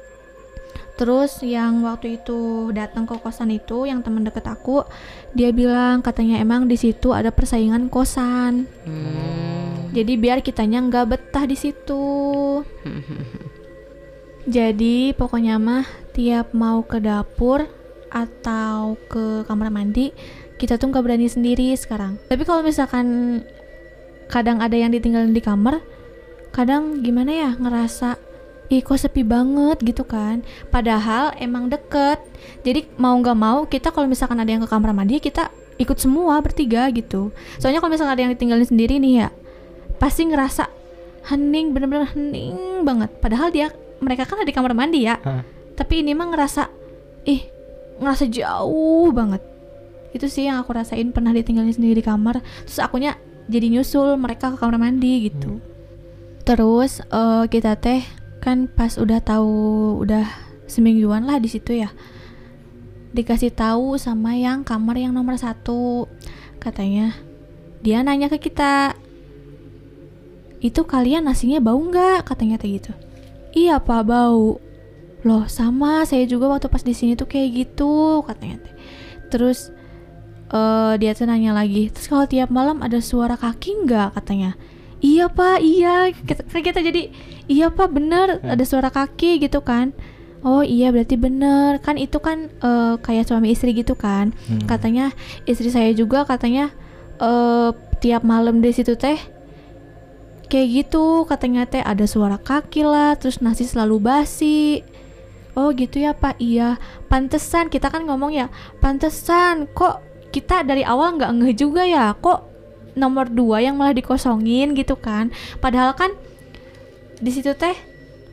terus 1.02 1.42
yang 1.42 1.82
waktu 1.82 2.22
itu 2.22 2.70
datang 2.70 3.10
ke 3.10 3.18
kosan 3.18 3.50
itu 3.50 3.90
yang 3.90 4.06
teman 4.06 4.22
deket 4.22 4.46
aku 4.46 4.86
dia 5.34 5.50
bilang 5.50 5.98
katanya 5.98 6.38
emang 6.38 6.70
di 6.70 6.78
situ 6.78 7.10
ada 7.10 7.34
persaingan 7.34 7.90
kosan. 7.90 8.70
Hmm. 8.86 9.90
jadi 9.90 10.14
biar 10.14 10.38
kitanya 10.46 10.78
nggak 10.86 11.06
betah 11.10 11.44
di 11.44 11.58
situ. 11.58 12.06
Jadi 14.42 15.14
pokoknya 15.14 15.54
mah 15.62 15.86
tiap 16.10 16.50
mau 16.50 16.82
ke 16.82 16.98
dapur 16.98 17.70
atau 18.10 18.98
ke 19.06 19.46
kamar 19.46 19.70
mandi 19.70 20.10
kita 20.58 20.82
tuh 20.82 20.90
nggak 20.90 21.02
berani 21.02 21.30
sendiri 21.30 21.70
sekarang. 21.78 22.18
Tapi 22.26 22.42
kalau 22.42 22.66
misalkan 22.66 23.38
kadang 24.26 24.58
ada 24.58 24.74
yang 24.74 24.90
ditinggalin 24.90 25.30
di 25.30 25.42
kamar 25.42 25.78
kadang 26.50 27.06
gimana 27.06 27.30
ya 27.30 27.50
ngerasa 27.54 28.31
ih 28.72 28.80
kok 28.80 28.96
sepi 28.96 29.20
banget 29.20 29.84
gitu 29.84 30.08
kan. 30.08 30.40
Padahal 30.72 31.36
emang 31.36 31.68
deket. 31.68 32.16
Jadi 32.64 32.88
mau 32.96 33.12
nggak 33.20 33.36
mau 33.36 33.68
kita 33.68 33.92
kalau 33.92 34.08
misalkan 34.08 34.40
ada 34.40 34.48
yang 34.48 34.64
ke 34.64 34.68
kamar 34.72 34.96
mandi 34.96 35.20
kita 35.20 35.52
ikut 35.76 36.00
semua 36.00 36.40
bertiga 36.40 36.88
gitu. 36.88 37.28
Soalnya 37.60 37.84
kalau 37.84 37.92
misalkan 37.92 38.16
ada 38.16 38.22
yang 38.24 38.32
ditinggalin 38.32 38.64
sendiri 38.64 38.96
nih 38.96 39.26
ya 39.26 39.28
pasti 40.00 40.26
ngerasa 40.26 40.66
hening 41.30 41.76
bener-bener 41.76 42.08
hening 42.16 42.82
banget. 42.82 43.12
Padahal 43.20 43.52
dia 43.52 43.70
mereka 44.02 44.24
kan 44.24 44.40
ada 44.40 44.48
di 44.48 44.56
kamar 44.56 44.72
mandi 44.72 45.04
ya. 45.04 45.20
Hah. 45.20 45.44
tapi 45.72 46.04
ini 46.04 46.12
mah 46.12 46.28
ngerasa 46.28 46.68
ih 47.28 47.44
ngerasa 48.00 48.24
jauh 48.32 49.12
banget. 49.12 49.40
Itu 50.12 50.28
sih 50.28 50.48
yang 50.48 50.60
aku 50.60 50.76
rasain 50.76 51.12
pernah 51.12 51.32
ditinggalin 51.32 51.72
sendiri 51.72 52.00
di 52.00 52.04
kamar. 52.04 52.40
Terus 52.68 52.80
akunya 52.80 53.16
jadi 53.48 53.72
nyusul 53.72 54.16
mereka 54.20 54.52
ke 54.52 54.56
kamar 54.60 54.76
mandi 54.80 55.28
gitu. 55.28 55.60
Terus 56.42 57.00
eh, 57.00 57.44
kita 57.48 57.78
teh 57.78 58.21
kan 58.42 58.66
pas 58.66 58.98
udah 58.98 59.22
tahu 59.22 59.54
udah 60.02 60.26
semingguan 60.66 61.30
lah 61.30 61.38
di 61.38 61.46
situ 61.46 61.78
ya. 61.78 61.94
Dikasih 63.14 63.54
tahu 63.54 63.94
sama 64.02 64.34
yang 64.34 64.66
kamar 64.66 64.98
yang 64.98 65.14
nomor 65.14 65.38
satu 65.38 66.10
katanya. 66.58 67.14
Dia 67.86 68.02
nanya 68.02 68.26
ke 68.26 68.42
kita 68.42 68.98
itu 70.58 70.82
kalian 70.82 71.26
nasinya 71.26 71.62
bau 71.62 71.78
nggak? 71.78 72.26
katanya 72.26 72.58
teh 72.58 72.82
gitu. 72.82 72.90
Iya 73.54 73.78
pak 73.78 74.10
bau. 74.10 74.58
Loh 75.22 75.46
sama 75.46 76.02
saya 76.02 76.26
juga 76.26 76.50
waktu 76.50 76.66
pas 76.66 76.82
di 76.82 76.98
sini 76.98 77.14
tuh 77.14 77.30
kayak 77.30 77.48
gitu 77.54 78.26
katanya. 78.26 78.58
Terus 79.30 79.70
eh 80.50 80.94
dia 80.98 81.14
tuh 81.14 81.30
nanya 81.30 81.54
lagi 81.54 81.94
terus 81.94 82.10
kalau 82.10 82.26
tiap 82.26 82.50
malam 82.50 82.82
ada 82.82 82.98
suara 82.98 83.38
kaki 83.38 83.86
nggak? 83.86 84.18
katanya. 84.18 84.58
Iya 84.98 85.30
pak 85.30 85.62
iya. 85.62 86.10
Kita, 86.10 86.42
kan 86.42 86.62
kita 86.62 86.82
jadi 86.82 87.10
iya 87.50 87.70
pak 87.70 87.90
bener 87.90 88.42
ada 88.42 88.64
suara 88.66 88.90
kaki 88.90 89.42
gitu 89.42 89.62
kan. 89.62 89.94
Oh 90.42 90.66
iya 90.66 90.90
berarti 90.90 91.14
bener. 91.14 91.78
Kan 91.78 91.98
itu 91.98 92.18
kan 92.18 92.50
eh, 92.50 92.94
kayak 92.98 93.30
suami 93.30 93.54
istri 93.54 93.74
gitu 93.74 93.94
kan. 93.94 94.34
Hmm. 94.50 94.66
katanya 94.66 95.14
istri 95.46 95.70
saya 95.70 95.94
juga 95.94 96.26
katanya 96.26 96.74
eh 97.22 97.70
tiap 98.02 98.26
malam 98.26 98.58
di 98.58 98.74
situ 98.74 98.98
teh 98.98 99.18
kayak 100.50 100.68
gitu. 100.82 101.24
Katanya 101.30 101.66
teh 101.70 101.82
ada 101.82 102.04
suara 102.10 102.38
kaki 102.42 102.82
lah 102.82 103.14
terus 103.14 103.38
nasi 103.38 103.66
selalu 103.66 104.02
basi. 104.02 104.82
Oh 105.54 105.70
gitu 105.70 106.02
ya 106.02 106.16
pak. 106.16 106.42
Iya 106.42 106.80
pantesan 107.06 107.70
kita 107.70 107.92
kan 107.92 108.02
ngomong 108.08 108.34
ya 108.34 108.50
pantesan 108.82 109.68
kok 109.70 110.02
kita 110.32 110.64
dari 110.64 110.82
awal 110.82 111.20
nggak 111.20 111.32
ngeh 111.38 111.54
juga 111.54 111.86
ya? 111.86 112.16
Kok 112.18 112.50
nomor 112.98 113.28
dua 113.30 113.62
yang 113.64 113.78
malah 113.78 113.94
dikosongin 113.94 114.74
gitu 114.74 114.98
kan. 114.98 115.30
Padahal 115.62 115.94
kan 115.94 116.12
di 117.22 117.30
situ 117.30 117.54
teh 117.54 117.78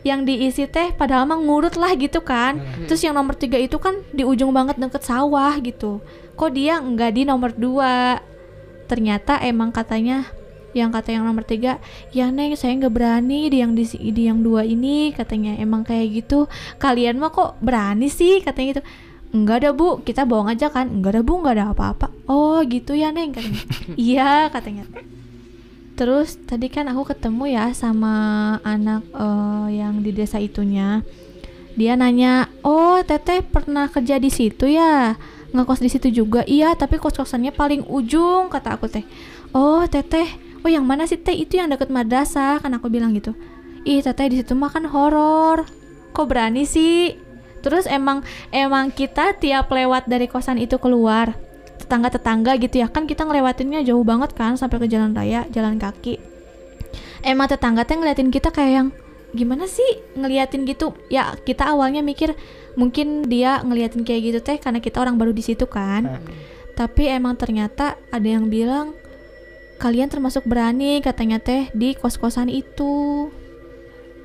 yang 0.02 0.24
diisi 0.24 0.64
teh 0.66 0.96
padahal 0.96 1.28
mah 1.30 1.40
ngurut 1.40 1.78
lah 1.78 1.94
gitu 1.94 2.26
kan. 2.26 2.58
Terus 2.90 3.06
yang 3.06 3.14
nomor 3.14 3.38
tiga 3.38 3.62
itu 3.62 3.78
kan 3.78 4.02
di 4.10 4.26
ujung 4.26 4.50
banget 4.50 4.82
deket 4.82 5.06
sawah 5.06 5.54
gitu. 5.62 6.02
Kok 6.34 6.52
dia 6.56 6.82
nggak 6.82 7.12
di 7.14 7.22
nomor 7.28 7.54
dua? 7.54 8.18
Ternyata 8.90 9.38
emang 9.46 9.70
katanya 9.70 10.26
yang 10.74 10.94
kata 10.94 11.10
yang 11.18 11.26
nomor 11.26 11.42
tiga 11.46 11.82
ya 12.14 12.30
neng 12.30 12.54
saya 12.54 12.78
nggak 12.78 12.94
berani 12.94 13.50
di 13.50 13.58
yang 13.58 13.74
di, 13.74 13.86
di 13.86 14.24
yang 14.26 14.42
dua 14.42 14.66
ini 14.66 15.12
katanya. 15.14 15.60
Emang 15.60 15.86
kayak 15.86 16.26
gitu. 16.26 16.50
Kalian 16.82 17.20
mah 17.22 17.30
kok 17.30 17.60
berani 17.62 18.08
sih? 18.10 18.42
Katanya 18.42 18.80
gitu. 18.80 18.84
Enggak 19.30 19.62
ada 19.62 19.70
bu. 19.76 20.02
Kita 20.02 20.26
bohong 20.26 20.50
aja 20.50 20.74
kan. 20.74 20.90
Enggak 20.90 21.20
ada 21.20 21.22
bu. 21.22 21.44
Enggak 21.44 21.54
ada 21.60 21.66
apa-apa. 21.76 22.08
Oh 22.26 22.64
gitu 22.66 22.96
ya 22.96 23.14
neng 23.14 23.36
katanya. 23.36 23.62
Iya 24.00 24.50
katanya 24.50 24.90
terus 26.00 26.40
tadi 26.48 26.72
kan 26.72 26.88
aku 26.88 27.12
ketemu 27.12 27.60
ya 27.60 27.66
sama 27.76 28.16
anak 28.64 29.04
eh, 29.12 29.84
yang 29.84 30.00
di 30.00 30.16
desa 30.16 30.40
itunya. 30.40 31.04
Dia 31.76 32.00
nanya 32.00 32.48
oh 32.64 33.04
teteh 33.04 33.44
pernah 33.44 33.92
kerja 33.92 34.16
di 34.16 34.32
situ 34.32 34.72
ya? 34.72 35.20
Ngekos 35.52 35.84
di 35.84 35.92
situ 35.92 36.08
juga? 36.24 36.48
Iya 36.48 36.72
tapi 36.80 37.04
kos 37.04 37.20
kosannya 37.20 37.52
paling 37.52 37.84
ujung 37.84 38.48
kata 38.48 38.80
aku 38.80 38.88
teh. 38.88 39.04
Oh 39.52 39.84
teteh 39.92 40.40
oh 40.64 40.72
yang 40.72 40.88
mana 40.88 41.04
sih 41.04 41.20
teh? 41.20 41.36
Itu 41.36 41.60
yang 41.60 41.68
deket 41.68 41.92
madrasah 41.92 42.64
kan 42.64 42.72
aku 42.72 42.88
bilang 42.88 43.12
gitu. 43.12 43.36
Ih 43.84 44.00
teteh 44.00 44.32
di 44.32 44.40
situ 44.40 44.56
mah 44.56 44.72
kan 44.72 44.88
horor. 44.88 45.68
Kok 46.16 46.26
berani 46.32 46.64
sih? 46.64 47.20
Terus 47.60 47.84
emang 47.92 48.24
emang 48.56 48.96
kita 48.96 49.36
tiap 49.36 49.68
lewat 49.68 50.08
dari 50.08 50.32
kosan 50.32 50.64
itu 50.64 50.80
keluar 50.80 51.49
tetangga-tetangga 51.90 52.62
gitu 52.62 52.86
ya. 52.86 52.88
Kan 52.94 53.10
kita 53.10 53.26
ngelewatinnya 53.26 53.82
jauh 53.82 54.06
banget 54.06 54.38
kan 54.38 54.54
sampai 54.54 54.78
ke 54.78 54.86
jalan 54.86 55.18
raya 55.18 55.50
jalan 55.50 55.82
kaki. 55.82 56.22
Emang 57.26 57.50
tetangga 57.50 57.82
teh 57.82 57.98
ngeliatin 57.98 58.30
kita 58.30 58.54
kayak 58.54 58.74
yang 58.78 58.88
gimana 59.34 59.66
sih? 59.66 59.98
Ngeliatin 60.14 60.70
gitu. 60.70 60.94
Ya 61.10 61.34
kita 61.42 61.66
awalnya 61.74 62.06
mikir 62.06 62.38
mungkin 62.78 63.26
dia 63.26 63.66
ngeliatin 63.66 64.06
kayak 64.06 64.22
gitu 64.22 64.40
teh 64.46 64.62
karena 64.62 64.78
kita 64.78 65.02
orang 65.02 65.18
baru 65.18 65.34
di 65.34 65.42
situ 65.42 65.66
kan. 65.66 66.06
Hah. 66.06 66.22
tapi 66.80 67.12
emang 67.12 67.36
ternyata 67.36 68.00
ada 68.08 68.24
yang 68.24 68.48
bilang 68.48 68.96
kalian 69.84 70.08
termasuk 70.08 70.48
berani 70.48 71.04
katanya 71.04 71.36
teh 71.36 71.68
di 71.76 71.92
kos-kosan 71.92 72.48
itu. 72.48 73.28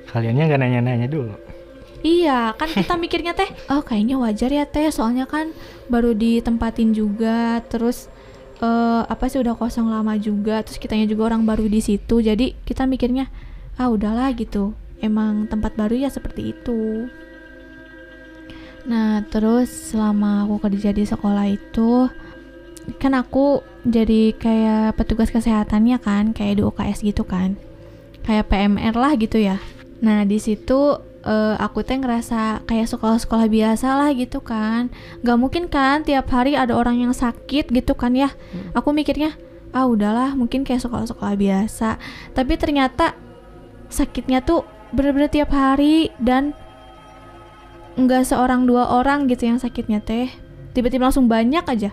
Kaliannya 0.07 0.43
nggak 0.47 0.61
nanya-nanya 0.63 1.07
dulu. 1.11 1.35
Iya, 2.05 2.53
kan 2.53 2.69
kita 2.69 2.93
mikirnya 3.01 3.33
teh, 3.33 3.49
oh 3.73 3.81
kayaknya 3.81 4.21
wajar 4.21 4.53
ya 4.53 4.69
teh, 4.69 4.93
soalnya 4.93 5.25
kan 5.25 5.49
baru 5.89 6.13
ditempatin 6.13 6.93
juga, 6.93 7.65
terus 7.65 8.13
eh 8.61 9.01
apa 9.09 9.25
sih 9.25 9.41
udah 9.41 9.57
kosong 9.57 9.89
lama 9.89 10.13
juga, 10.21 10.61
terus 10.61 10.77
kitanya 10.77 11.09
juga 11.09 11.33
orang 11.33 11.49
baru 11.49 11.65
di 11.65 11.81
situ, 11.81 12.21
jadi 12.21 12.53
kita 12.61 12.85
mikirnya 12.85 13.27
ah 13.81 13.89
udahlah 13.89 14.29
gitu, 14.37 14.77
emang 15.01 15.49
tempat 15.49 15.73
baru 15.73 15.97
ya 15.97 16.13
seperti 16.13 16.53
itu. 16.53 17.09
Nah, 18.85 19.25
terus 19.33 19.73
selama 19.89 20.45
aku 20.45 20.69
kerja 20.69 20.93
di 20.93 21.09
sekolah 21.09 21.49
itu, 21.49 22.05
kan 23.01 23.17
aku 23.17 23.65
jadi 23.81 24.37
kayak 24.37 24.93
petugas 25.01 25.33
kesehatannya 25.33 25.97
kan, 25.97 26.37
kayak 26.37 26.61
di 26.61 26.63
UKS 26.63 27.01
gitu 27.01 27.25
kan, 27.25 27.57
kayak 28.29 28.45
PMR 28.45 28.93
lah 28.93 29.17
gitu 29.17 29.41
ya. 29.41 29.57
Nah 30.05 30.21
di 30.21 30.37
situ 30.37 31.01
eh, 31.25 31.55
aku 31.57 31.81
teh 31.81 31.97
ngerasa 31.97 32.63
kayak 32.69 32.87
sekolah-sekolah 32.87 33.49
biasa 33.49 33.87
lah 33.97 34.09
gitu 34.13 34.39
kan. 34.39 34.93
Gak 35.25 35.37
mungkin 35.41 35.67
kan 35.67 36.05
tiap 36.05 36.29
hari 36.29 36.53
ada 36.53 36.77
orang 36.77 37.01
yang 37.01 37.13
sakit 37.13 37.73
gitu 37.73 37.93
kan 37.97 38.13
ya. 38.13 38.29
Aku 38.77 38.93
mikirnya 38.93 39.33
ah 39.75 39.89
udahlah 39.89 40.37
mungkin 40.39 40.63
kayak 40.63 40.85
sekolah-sekolah 40.85 41.35
biasa. 41.35 41.99
Tapi 42.31 42.53
ternyata 42.55 43.17
sakitnya 43.91 44.39
tuh 44.45 44.63
bener-bener 44.95 45.27
tiap 45.27 45.51
hari 45.51 46.13
dan 46.21 46.55
nggak 47.95 48.27
seorang 48.27 48.67
dua 48.67 48.91
orang 48.91 49.27
gitu 49.27 49.49
yang 49.51 49.59
sakitnya 49.59 49.99
teh. 49.99 50.31
Tiba-tiba 50.71 51.07
langsung 51.07 51.27
banyak 51.27 51.63
aja. 51.67 51.91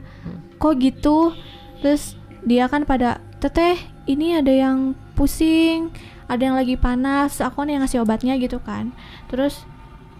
Kok 0.59 0.75
gitu? 0.79 1.35
Terus 1.83 2.14
dia 2.42 2.66
kan 2.66 2.87
pada 2.87 3.23
teteh 3.42 3.79
ini 4.07 4.38
ada 4.38 4.51
yang 4.51 4.95
pusing 5.14 5.95
ada 6.28 6.42
yang 6.42 6.56
lagi 6.56 6.74
panas 6.76 7.38
aku 7.38 7.62
kan 7.62 7.68
yang 7.70 7.82
ngasih 7.85 8.02
obatnya 8.02 8.35
gitu 8.38 8.58
kan. 8.62 8.90
Terus 9.28 9.62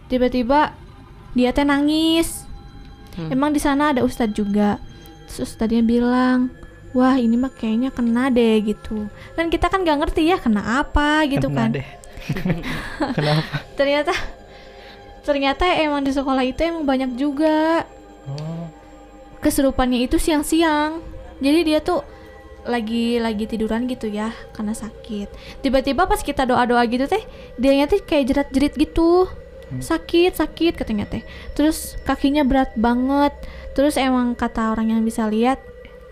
tiba-tiba 0.06 0.74
dia 1.32 1.50
teh 1.52 1.64
nangis. 1.64 2.46
Hmm. 3.12 3.28
emang 3.28 3.52
di 3.52 3.60
sana 3.60 3.92
ada 3.92 4.00
ustadz 4.00 4.32
juga. 4.32 4.80
Terus 5.28 5.52
ustadznya 5.52 5.84
bilang 5.84 6.48
wah 6.96 7.16
ini 7.16 7.36
mah 7.36 7.52
kayaknya 7.52 7.92
kena 7.92 8.32
deh 8.32 8.60
gitu. 8.64 9.08
Kan 9.36 9.52
kita 9.52 9.68
kan 9.68 9.84
gak 9.84 10.00
ngerti 10.00 10.32
ya 10.32 10.40
kena 10.40 10.80
apa 10.80 11.24
gitu 11.28 11.48
Kena 11.52 11.58
kan. 11.58 11.68
deh. 11.76 11.88
Kenapa? 13.18 13.42
ternyata 13.74 14.14
ternyata 15.26 15.64
emang 15.74 16.06
di 16.06 16.12
sekolah 16.14 16.42
itu 16.46 16.60
emang 16.62 16.86
banyak 16.86 17.18
juga. 17.18 17.84
Oh, 18.30 18.70
kesurupannya 19.42 20.06
itu 20.06 20.16
siang-siang. 20.16 21.02
Jadi 21.42 21.58
dia 21.66 21.82
tuh 21.82 22.06
lagi 22.62 23.18
lagi 23.18 23.44
tiduran 23.51 23.90
gitu 23.90 24.07
ya 24.07 24.31
karena 24.55 24.75
sakit. 24.75 25.29
Tiba-tiba 25.62 26.07
pas 26.07 26.20
kita 26.22 26.46
doa-doa 26.46 26.83
gitu 26.87 27.07
teh 27.11 27.22
dia 27.59 27.87
tuh 27.87 28.03
kayak 28.03 28.25
jerat-jerit 28.31 28.75
gitu. 28.79 29.27
Sakit 29.81 30.37
sakit 30.37 30.77
katanya 30.77 31.09
teh. 31.09 31.25
Terus 31.57 31.96
kakinya 32.05 32.44
berat 32.44 32.77
banget. 32.77 33.33
Terus 33.72 33.96
emang 33.96 34.37
kata 34.37 34.77
orang 34.77 34.92
yang 34.92 35.01
bisa 35.03 35.25
lihat 35.27 35.59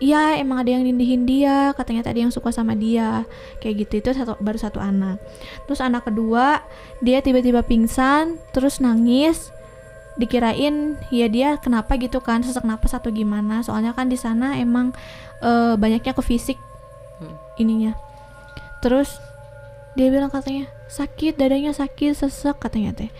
Iya 0.01 0.41
emang 0.41 0.65
ada 0.65 0.73
yang 0.73 0.81
nindihin 0.81 1.29
dia 1.29 1.77
katanya 1.77 2.09
tadi 2.09 2.25
yang 2.25 2.33
suka 2.33 2.49
sama 2.49 2.73
dia. 2.73 3.21
Kayak 3.61 3.85
gitu 3.85 3.93
itu 4.01 4.09
satu 4.17 4.33
baru 4.41 4.57
satu 4.57 4.81
anak. 4.81 5.21
Terus 5.69 5.77
anak 5.77 6.09
kedua 6.09 6.65
dia 7.05 7.21
tiba-tiba 7.21 7.61
pingsan 7.61 8.41
terus 8.49 8.81
nangis 8.81 9.53
dikirain 10.19 10.99
ya 11.13 11.27
dia 11.31 11.55
kenapa 11.61 11.95
gitu 11.95 12.19
kan? 12.19 12.43
Sesak 12.43 12.67
napas 12.67 12.91
atau 12.95 13.11
gimana? 13.11 13.63
Soalnya 13.63 13.95
kan 13.95 14.11
di 14.11 14.19
sana 14.19 14.59
emang 14.59 14.91
eh, 15.41 15.73
banyaknya 15.79 16.13
ke 16.13 16.23
fisik 16.23 16.57
Hmm. 17.21 17.37
ininya. 17.61 17.93
Terus 18.81 19.21
dia 19.93 20.09
bilang 20.09 20.33
katanya 20.33 20.65
sakit 20.89 21.37
dadanya 21.37 21.69
sakit 21.69 22.17
sesek 22.17 22.57
katanya 22.57 22.97
teh. 22.97 23.13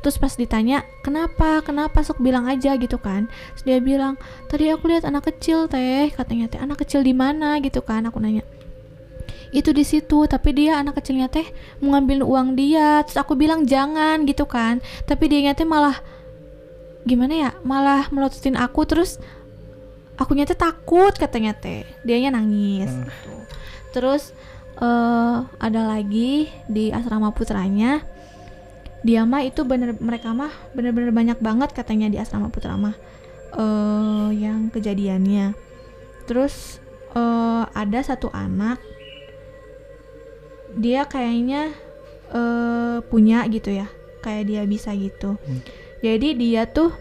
Terus 0.00 0.16
pas 0.16 0.32
ditanya 0.32 0.80
kenapa? 1.04 1.60
Kenapa? 1.60 2.00
Sok 2.00 2.24
bilang 2.24 2.48
aja 2.48 2.72
gitu 2.80 2.96
kan. 2.96 3.28
Terus 3.52 3.64
dia 3.68 3.78
bilang 3.84 4.16
tadi 4.48 4.72
aku 4.72 4.88
lihat 4.88 5.04
anak 5.04 5.28
kecil 5.28 5.68
teh 5.68 6.08
katanya 6.08 6.48
teh. 6.48 6.56
Anak 6.56 6.80
kecil 6.80 7.04
di 7.04 7.12
mana? 7.12 7.60
Gitu 7.60 7.84
kan 7.84 8.08
aku 8.08 8.16
nanya 8.16 8.40
itu 9.50 9.74
di 9.74 9.82
situ 9.82 10.30
tapi 10.30 10.54
dia 10.54 10.78
anak 10.78 11.02
kecilnya 11.02 11.26
teh 11.26 11.46
mau 11.82 11.98
ngambil 11.98 12.22
uang 12.22 12.48
dia. 12.54 13.02
Terus 13.02 13.18
aku 13.18 13.34
bilang 13.34 13.66
jangan 13.66 14.22
gitu 14.26 14.46
kan. 14.46 14.78
Tapi 15.06 15.26
dia 15.26 15.50
teh 15.54 15.66
malah 15.66 15.98
gimana 17.02 17.34
ya 17.34 17.50
malah 17.66 18.06
melototin 18.14 18.54
aku. 18.54 18.86
Terus 18.86 19.18
aku 20.14 20.38
teh 20.38 20.54
takut 20.54 21.10
katanya 21.18 21.54
teh. 21.54 21.82
Dianya 22.06 22.34
nangis 22.38 22.90
Hmm. 22.90 23.06
gitu. 23.06 23.34
terus 23.90 24.30
eh 24.78 25.36
ada 25.58 25.82
lagi 25.82 26.46
di 26.70 26.94
asrama 26.94 27.34
putranya. 27.34 28.06
Dia 29.02 29.26
mah 29.26 29.42
itu 29.42 29.66
bener 29.66 29.98
mereka 29.98 30.30
mah 30.30 30.52
bener-bener 30.78 31.10
banyak 31.10 31.42
banget 31.42 31.74
katanya 31.74 32.06
di 32.06 32.22
asrama 32.22 32.54
putra 32.54 32.78
mah 32.78 32.94
eh 33.58 34.28
yang 34.38 34.70
kejadiannya. 34.70 35.58
Terus 36.30 36.78
eh 37.18 37.64
ada 37.66 37.98
satu 38.06 38.30
anak 38.30 38.78
dia 40.76 41.06
kayaknya 41.06 41.74
eh 42.30 42.96
punya 43.10 43.42
gitu 43.50 43.74
ya 43.74 43.90
kayak 44.20 44.46
dia 44.46 44.62
bisa 44.68 44.92
gitu. 44.94 45.34
Hmm. 45.40 45.60
jadi 46.00 46.28
dia 46.36 46.62
tuh 46.70 46.92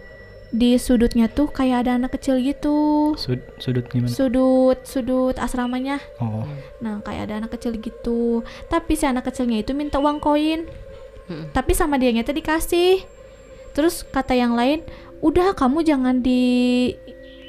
di 0.49 0.81
sudutnya 0.81 1.29
tuh 1.29 1.45
kayak 1.45 1.85
ada 1.85 2.01
anak 2.01 2.17
kecil 2.17 2.41
gitu. 2.41 3.13
Sud- 3.13 3.45
sudut 3.61 3.85
gimana? 3.85 4.09
sudut 4.09 4.81
sudut 4.81 5.37
asramanya. 5.37 6.01
Oh, 6.17 6.41
nah 6.81 6.97
kayak 7.05 7.29
ada 7.29 7.45
anak 7.45 7.53
kecil 7.53 7.77
gitu. 7.77 8.41
Tapi 8.65 8.97
si 8.97 9.05
anak 9.05 9.29
kecilnya 9.29 9.61
itu 9.61 9.77
minta 9.77 10.01
uang 10.01 10.17
koin. 10.17 10.65
Mm-mm. 11.29 11.53
tapi 11.53 11.77
sama 11.77 12.01
dia 12.01 12.09
tuh 12.25 12.33
dikasih. 12.33 13.05
Terus 13.77 14.01
kata 14.01 14.33
yang 14.33 14.57
lain 14.57 14.81
udah 15.21 15.53
kamu 15.53 15.85
jangan 15.85 16.25
di 16.25 16.41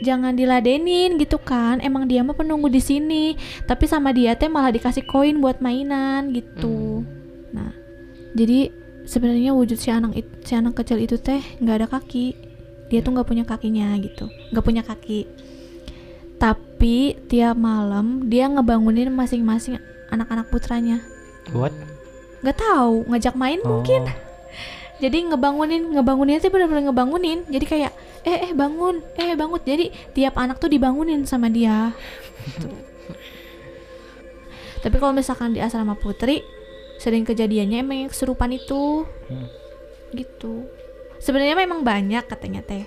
jangan 0.00 0.34
diladenin 0.34 1.16
gitu 1.16 1.36
kan. 1.36 1.78
Emang 1.80 2.04
dia 2.04 2.20
mah 2.20 2.34
penunggu 2.34 2.66
di 2.66 2.80
sini. 2.80 3.36
Tapi 3.64 3.84
sama 3.84 4.10
dia 4.10 4.34
teh 4.34 4.48
malah 4.48 4.72
dikasih 4.72 5.04
koin 5.04 5.38
buat 5.38 5.60
mainan 5.60 6.32
gitu. 6.32 7.04
Nah 7.52 7.72
jadi 8.32 8.72
sebenarnya 9.04 9.52
wujud 9.52 9.76
si 9.76 9.88
anak 9.88 10.16
it- 10.16 10.44
si 10.44 10.52
anak 10.52 10.76
kecil 10.76 10.98
itu 10.98 11.16
teh 11.16 11.40
nggak 11.58 11.76
ada 11.84 11.88
kaki. 11.88 12.34
Dia 12.90 13.00
tuh 13.00 13.14
nggak 13.14 13.28
punya 13.28 13.44
kakinya 13.46 13.94
gitu. 13.98 14.26
Nggak 14.50 14.64
punya 14.64 14.82
kaki. 14.82 15.28
Tapi 16.40 17.20
tiap 17.28 17.54
malam 17.54 18.26
dia 18.26 18.48
ngebangunin 18.48 19.12
masing-masing 19.12 19.76
anak-anak 20.08 20.48
putranya. 20.48 21.04
What? 21.52 21.72
nggak 22.40 22.56
tahu 22.56 23.04
ngajak 23.04 23.36
main 23.36 23.60
Oh, 23.60 23.68
mungkin 23.84 24.08
jadi 25.00 25.32
ngebangunin 25.32 25.96
ngebanguninnya 25.96 26.44
tuh 26.44 26.52
bener-bener 26.52 26.92
ngebangunin. 26.92 27.48
Jadi 27.48 27.64
kayak 27.64 27.92
eh 28.28 28.36
eh 28.48 28.52
bangun 28.52 29.00
eh 29.16 29.32
bangun. 29.32 29.60
Jadi 29.64 29.88
tiap 30.12 30.36
anak 30.36 30.60
tuh 30.60 30.68
dibangunin 30.68 31.24
sama 31.24 31.48
dia. 31.48 31.96
Gitu. 32.44 32.68
tapi 34.84 34.96
kalau 34.96 35.12
misalkan 35.12 35.52
di 35.52 35.60
asrama 35.60 35.92
putri 35.92 36.40
sering 37.00 37.24
kejadiannya 37.24 37.80
emang 37.80 37.98
yang 38.06 38.10
kesurupan 38.12 38.52
itu. 38.52 39.08
Hmm. 39.32 39.48
gitu. 40.12 40.68
Sebenarnya 41.22 41.54
memang 41.54 41.86
banyak 41.86 42.26
katanya 42.28 42.60
teh. 42.66 42.84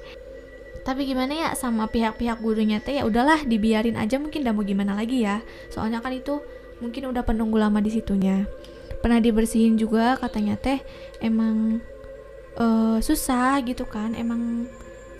Tapi 0.83 1.07
gimana 1.07 1.31
ya 1.31 1.49
sama 1.55 1.87
pihak-pihak 1.87 2.43
gurunya 2.43 2.83
teh 2.83 2.99
ya 2.99 3.07
udahlah 3.07 3.47
dibiarin 3.47 3.95
aja 3.95 4.19
mungkin 4.19 4.43
udah 4.43 4.53
mau 4.53 4.67
gimana 4.67 4.93
lagi 4.93 5.23
ya. 5.23 5.39
Soalnya 5.71 6.03
kan 6.03 6.11
itu 6.11 6.43
mungkin 6.83 7.09
udah 7.09 7.23
penunggu 7.23 7.55
lama 7.55 7.79
di 7.79 7.89
situnya. 7.89 8.43
Pernah 8.99 9.23
dibersihin 9.23 9.79
juga 9.79 10.19
katanya 10.19 10.59
teh 10.59 10.83
emang 11.23 11.79
eh, 12.57 12.97
susah 13.01 13.61
gitu 13.65 13.85
kan 13.87 14.13
emang 14.13 14.67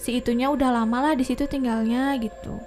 si 0.04 0.20
itunya 0.20 0.52
udah 0.52 0.84
lama 0.84 1.12
lah 1.12 1.14
di 1.16 1.24
situ 1.24 1.48
tinggalnya 1.48 2.14
gitu. 2.20 2.60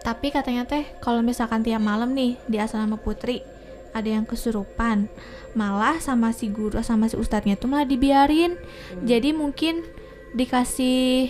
Tapi 0.00 0.32
katanya 0.32 0.64
teh 0.64 0.88
kalau 1.04 1.20
misalkan 1.20 1.60
tiap 1.60 1.84
malam 1.84 2.16
nih 2.16 2.40
di 2.48 2.56
asrama 2.56 2.96
putri 2.96 3.44
ada 3.92 4.08
yang 4.08 4.24
kesurupan 4.24 5.12
malah 5.52 5.98
sama 6.00 6.30
si 6.32 6.48
guru 6.48 6.80
sama 6.80 7.10
si 7.10 7.20
ustadznya 7.20 7.60
tuh 7.60 7.68
malah 7.68 7.84
dibiarin. 7.84 8.56
Jadi 9.04 9.36
mungkin 9.36 9.84
dikasih 10.32 11.28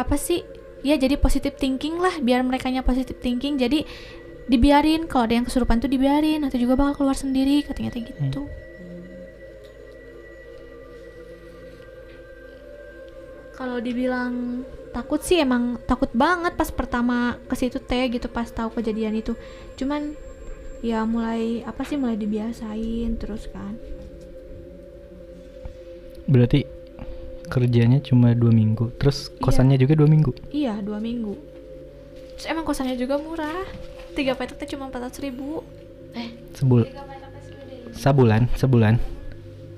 apa 0.00 0.16
sih? 0.16 0.40
Ya 0.80 0.96
jadi 0.96 1.20
positive 1.20 1.60
thinking 1.60 2.00
lah 2.00 2.16
biar 2.24 2.40
mereka 2.40 2.72
positive 2.80 3.20
thinking. 3.20 3.60
Jadi 3.60 3.84
dibiarin 4.48 5.04
kalau 5.04 5.28
ada 5.28 5.36
yang 5.36 5.44
kesurupan 5.44 5.78
tuh 5.78 5.92
dibiarin 5.92 6.40
nanti 6.40 6.56
juga 6.56 6.74
bakal 6.80 7.04
keluar 7.04 7.14
sendiri 7.14 7.62
katanya 7.62 7.94
teh 7.94 8.02
gitu 8.02 8.50
kalau 13.60 13.76
dibilang 13.76 14.64
takut 14.96 15.20
sih 15.20 15.36
emang 15.36 15.76
takut 15.84 16.08
banget 16.16 16.56
pas 16.56 16.72
pertama 16.72 17.36
ke 17.44 17.52
situ 17.60 17.76
teh 17.76 18.08
gitu 18.08 18.24
pas 18.32 18.48
tahu 18.48 18.72
kejadian 18.72 19.20
itu. 19.20 19.36
Cuman 19.76 20.16
ya 20.80 21.04
mulai 21.04 21.60
apa 21.68 21.84
sih 21.84 22.00
mulai 22.00 22.16
dibiasain 22.16 23.20
terus 23.20 23.52
kan. 23.52 23.76
Berarti 26.24 26.64
kerjanya 27.52 28.00
cuma 28.00 28.32
dua 28.32 28.48
minggu, 28.48 28.96
terus 28.96 29.28
kosannya 29.44 29.76
juga 29.76 29.92
dua 29.92 30.08
minggu. 30.08 30.32
iya 30.48 30.80
dua 30.80 30.96
minggu. 30.96 31.36
Terus 32.40 32.46
emang 32.48 32.64
kosannya 32.64 32.96
juga 32.96 33.20
murah. 33.20 33.68
Tiga 34.16 34.32
petak 34.40 34.56
teh 34.56 34.72
cuma 34.72 34.88
empat 34.88 35.20
ribu. 35.20 35.60
Eh, 36.16 36.32
Sebul 36.56 36.88
sabulan, 37.92 38.48
sebulan 38.56 38.96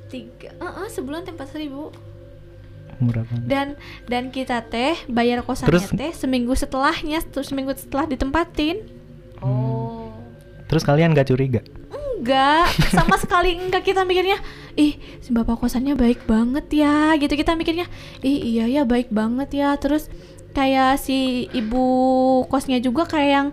tiga 0.06 0.52
eh, 0.54 0.72
eh, 0.84 0.88
sebulan 0.92 1.24
teh 1.26 1.32
empat 1.34 1.56
ribu 1.56 1.90
murah 2.98 3.24
banget. 3.24 3.46
dan 3.46 3.68
dan 4.04 4.24
kita 4.28 4.60
teh 4.62 4.98
bayar 5.06 5.40
kosannya 5.40 5.70
Terus- 5.72 5.92
teh 5.92 6.12
seminggu 6.12 6.52
setelahnya 6.52 7.22
terus 7.24 7.48
seminggu 7.48 7.72
setelah 7.72 8.04
ditempatin 8.04 8.82
oh. 9.38 10.10
Terus 10.64 10.82
kalian 10.82 11.12
gak 11.12 11.28
curiga? 11.28 11.60
enggak 11.92 12.64
sama 12.88 13.18
sekali 13.22 13.58
enggak 13.58 13.82
kita 13.82 14.02
mikirnya 14.02 14.38
ih 14.72 14.94
si 15.18 15.30
bapak 15.30 15.58
kosannya 15.58 15.92
baik 15.92 16.22
banget 16.22 16.64
ya 16.72 17.12
gitu 17.14 17.34
kita 17.34 17.52
mikirnya 17.52 17.84
ih 18.20 18.38
iya 18.52 18.70
ya 18.70 18.82
baik 18.82 19.10
banget 19.10 19.50
ya 19.52 19.74
terus 19.74 20.06
kayak 20.50 20.96
si 20.96 21.44
ibu 21.50 21.82
kosnya 22.46 22.78
juga 22.78 23.04
kayak 23.04 23.30
yang 23.32 23.48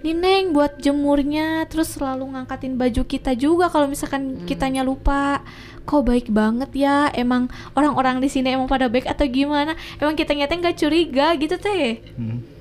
Nineng 0.00 0.52
buat 0.52 0.76
jemurnya 0.78 1.64
terus 1.64 1.88
selalu 1.90 2.28
ngangkatin 2.28 2.76
baju 2.76 3.02
kita 3.02 3.32
juga 3.32 3.68
kalau 3.68 3.86
misalkan 3.86 4.36
Hmm. 4.36 4.44
kitanya 4.44 4.80
lupa 4.80 5.40
kok 5.84 6.02
baik 6.04 6.32
banget 6.32 6.70
ya 6.72 7.12
emang 7.12 7.52
orang-orang 7.76 8.20
di 8.20 8.28
sini 8.32 8.56
emang 8.56 8.68
pada 8.68 8.88
baik 8.88 9.04
atau 9.04 9.28
gimana 9.28 9.76
emang 10.00 10.16
kita 10.16 10.32
nyata 10.32 10.56
nggak 10.56 10.76
curiga 10.80 11.36
gitu 11.36 11.56
teh 11.60 12.00
Hmm. 12.16 12.54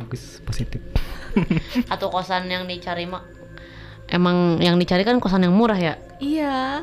Bagus, 0.00 0.40
positif. 0.48 0.80
Atau 1.92 2.08
kosan 2.08 2.48
yang 2.48 2.64
dicari 2.64 3.04
mah 3.04 3.20
emang 4.10 4.58
yang 4.58 4.80
dicari 4.80 5.04
kan 5.04 5.20
kosan 5.20 5.44
yang 5.46 5.54
murah 5.54 5.76
ya? 5.76 5.94
Iya. 6.18 6.82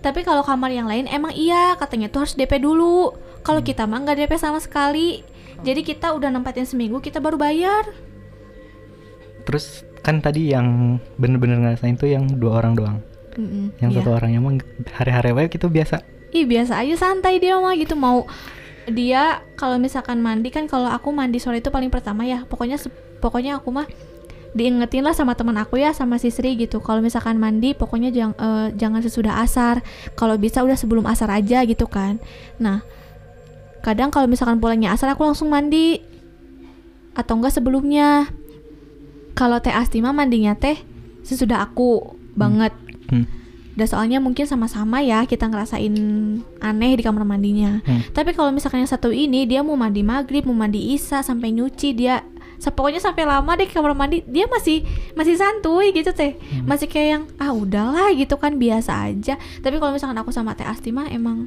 Tapi 0.00 0.24
kalau 0.24 0.40
kamar 0.42 0.72
yang 0.72 0.88
lain 0.88 1.04
emang 1.06 1.36
iya 1.36 1.76
katanya 1.76 2.08
tuh 2.08 2.24
harus 2.26 2.34
DP 2.34 2.64
dulu. 2.64 3.12
Kalau 3.44 3.60
kita 3.62 3.84
mah 3.84 4.02
nggak 4.02 4.24
DP 4.24 4.32
sama 4.40 4.58
sekali. 4.58 5.22
Jadi 5.62 5.84
kita 5.84 6.14
udah 6.14 6.32
nempatin 6.32 6.66
seminggu 6.66 6.98
kita 6.98 7.20
baru 7.20 7.36
bayar. 7.36 7.86
Terus 9.44 9.82
kan 10.02 10.22
tadi 10.24 10.54
yang 10.54 10.98
bener-bener 11.18 11.60
ngerasain 11.60 11.98
tuh 11.98 12.08
yang 12.08 12.24
dua 12.40 12.62
orang 12.62 12.72
doang. 12.78 12.98
Mm-mm, 13.38 13.78
Yang 13.78 13.90
iya. 13.94 13.98
satu 14.02 14.10
orang 14.10 14.30
emang 14.34 14.54
hari-hari 14.98 15.30
wae 15.30 15.46
gitu 15.46 15.70
biasa. 15.70 16.02
Ih 16.34 16.44
biasa 16.44 16.82
aja 16.82 16.98
santai 16.98 17.38
dia 17.38 17.54
mah 17.56 17.72
gitu 17.78 17.94
mau 17.94 18.26
dia 18.90 19.44
kalau 19.54 19.76
misalkan 19.78 20.18
mandi 20.18 20.48
kan 20.50 20.64
kalau 20.66 20.88
aku 20.90 21.12
mandi 21.14 21.38
sore 21.38 21.62
itu 21.62 21.70
paling 21.70 21.88
pertama 21.88 22.26
ya. 22.26 22.42
Pokoknya 22.50 22.82
pokoknya 23.22 23.62
aku 23.62 23.70
mah 23.70 23.86
diingetin 24.56 25.04
lah 25.04 25.12
sama 25.12 25.36
teman 25.36 25.54
aku 25.60 25.78
ya 25.78 25.94
sama 25.94 26.18
si 26.18 26.34
Sri 26.34 26.58
gitu. 26.58 26.82
Kalau 26.82 26.98
misalkan 26.98 27.38
mandi 27.38 27.78
pokoknya 27.78 28.10
jangan 28.10 28.74
jangan 28.74 29.00
sesudah 29.06 29.38
asar. 29.44 29.86
Kalau 30.18 30.34
bisa 30.34 30.66
udah 30.66 30.74
sebelum 30.74 31.06
asar 31.06 31.30
aja 31.30 31.62
gitu 31.62 31.86
kan. 31.86 32.18
Nah 32.58 32.82
kadang 33.86 34.10
kalau 34.10 34.26
misalkan 34.26 34.58
pulangnya 34.58 34.90
asar 34.90 35.14
aku 35.14 35.22
langsung 35.22 35.46
mandi. 35.52 36.02
Atau 37.14 37.38
enggak 37.38 37.54
sebelumnya. 37.54 38.26
Kalau 39.38 39.62
teh 39.62 39.70
asti 39.70 40.02
mah 40.02 40.10
mandinya 40.10 40.58
teh 40.58 40.80
sesudah 41.22 41.62
aku 41.62 42.18
banget. 42.34 42.74
Hmm. 42.74 42.87
Dan 43.78 43.86
soalnya 43.86 44.18
mungkin 44.18 44.42
sama-sama 44.42 44.98
ya 45.06 45.22
kita 45.22 45.46
ngerasain 45.46 45.94
aneh 46.58 46.92
di 46.98 47.02
kamar 47.06 47.22
mandinya. 47.22 47.78
Hmm. 47.86 48.02
tapi 48.10 48.34
kalau 48.34 48.50
misalkan 48.50 48.82
yang 48.82 48.90
satu 48.90 49.14
ini 49.14 49.46
dia 49.46 49.62
mau 49.62 49.78
mandi 49.78 50.02
maghrib 50.02 50.42
mau 50.50 50.58
mandi 50.58 50.98
isya 50.98 51.22
sampai 51.22 51.54
nyuci 51.54 51.94
dia 51.94 52.26
pokoknya 52.58 52.98
sampai 52.98 53.22
lama 53.22 53.54
deh 53.54 53.70
kamar 53.70 53.94
mandi 53.94 54.26
dia 54.26 54.50
masih 54.50 54.82
masih 55.14 55.38
santuy 55.38 55.94
gitu 55.94 56.10
teh. 56.10 56.34
Masih 56.66 56.90
kayak 56.90 57.08
yang 57.14 57.24
ah 57.38 57.54
udahlah 57.54 58.10
gitu 58.18 58.34
kan 58.34 58.58
biasa 58.58 59.06
aja. 59.06 59.38
Tapi 59.62 59.78
kalau 59.78 59.94
misalkan 59.94 60.18
aku 60.18 60.34
sama 60.34 60.58
teh 60.58 60.66
asti 60.66 60.90
mah 60.90 61.06
emang 61.06 61.46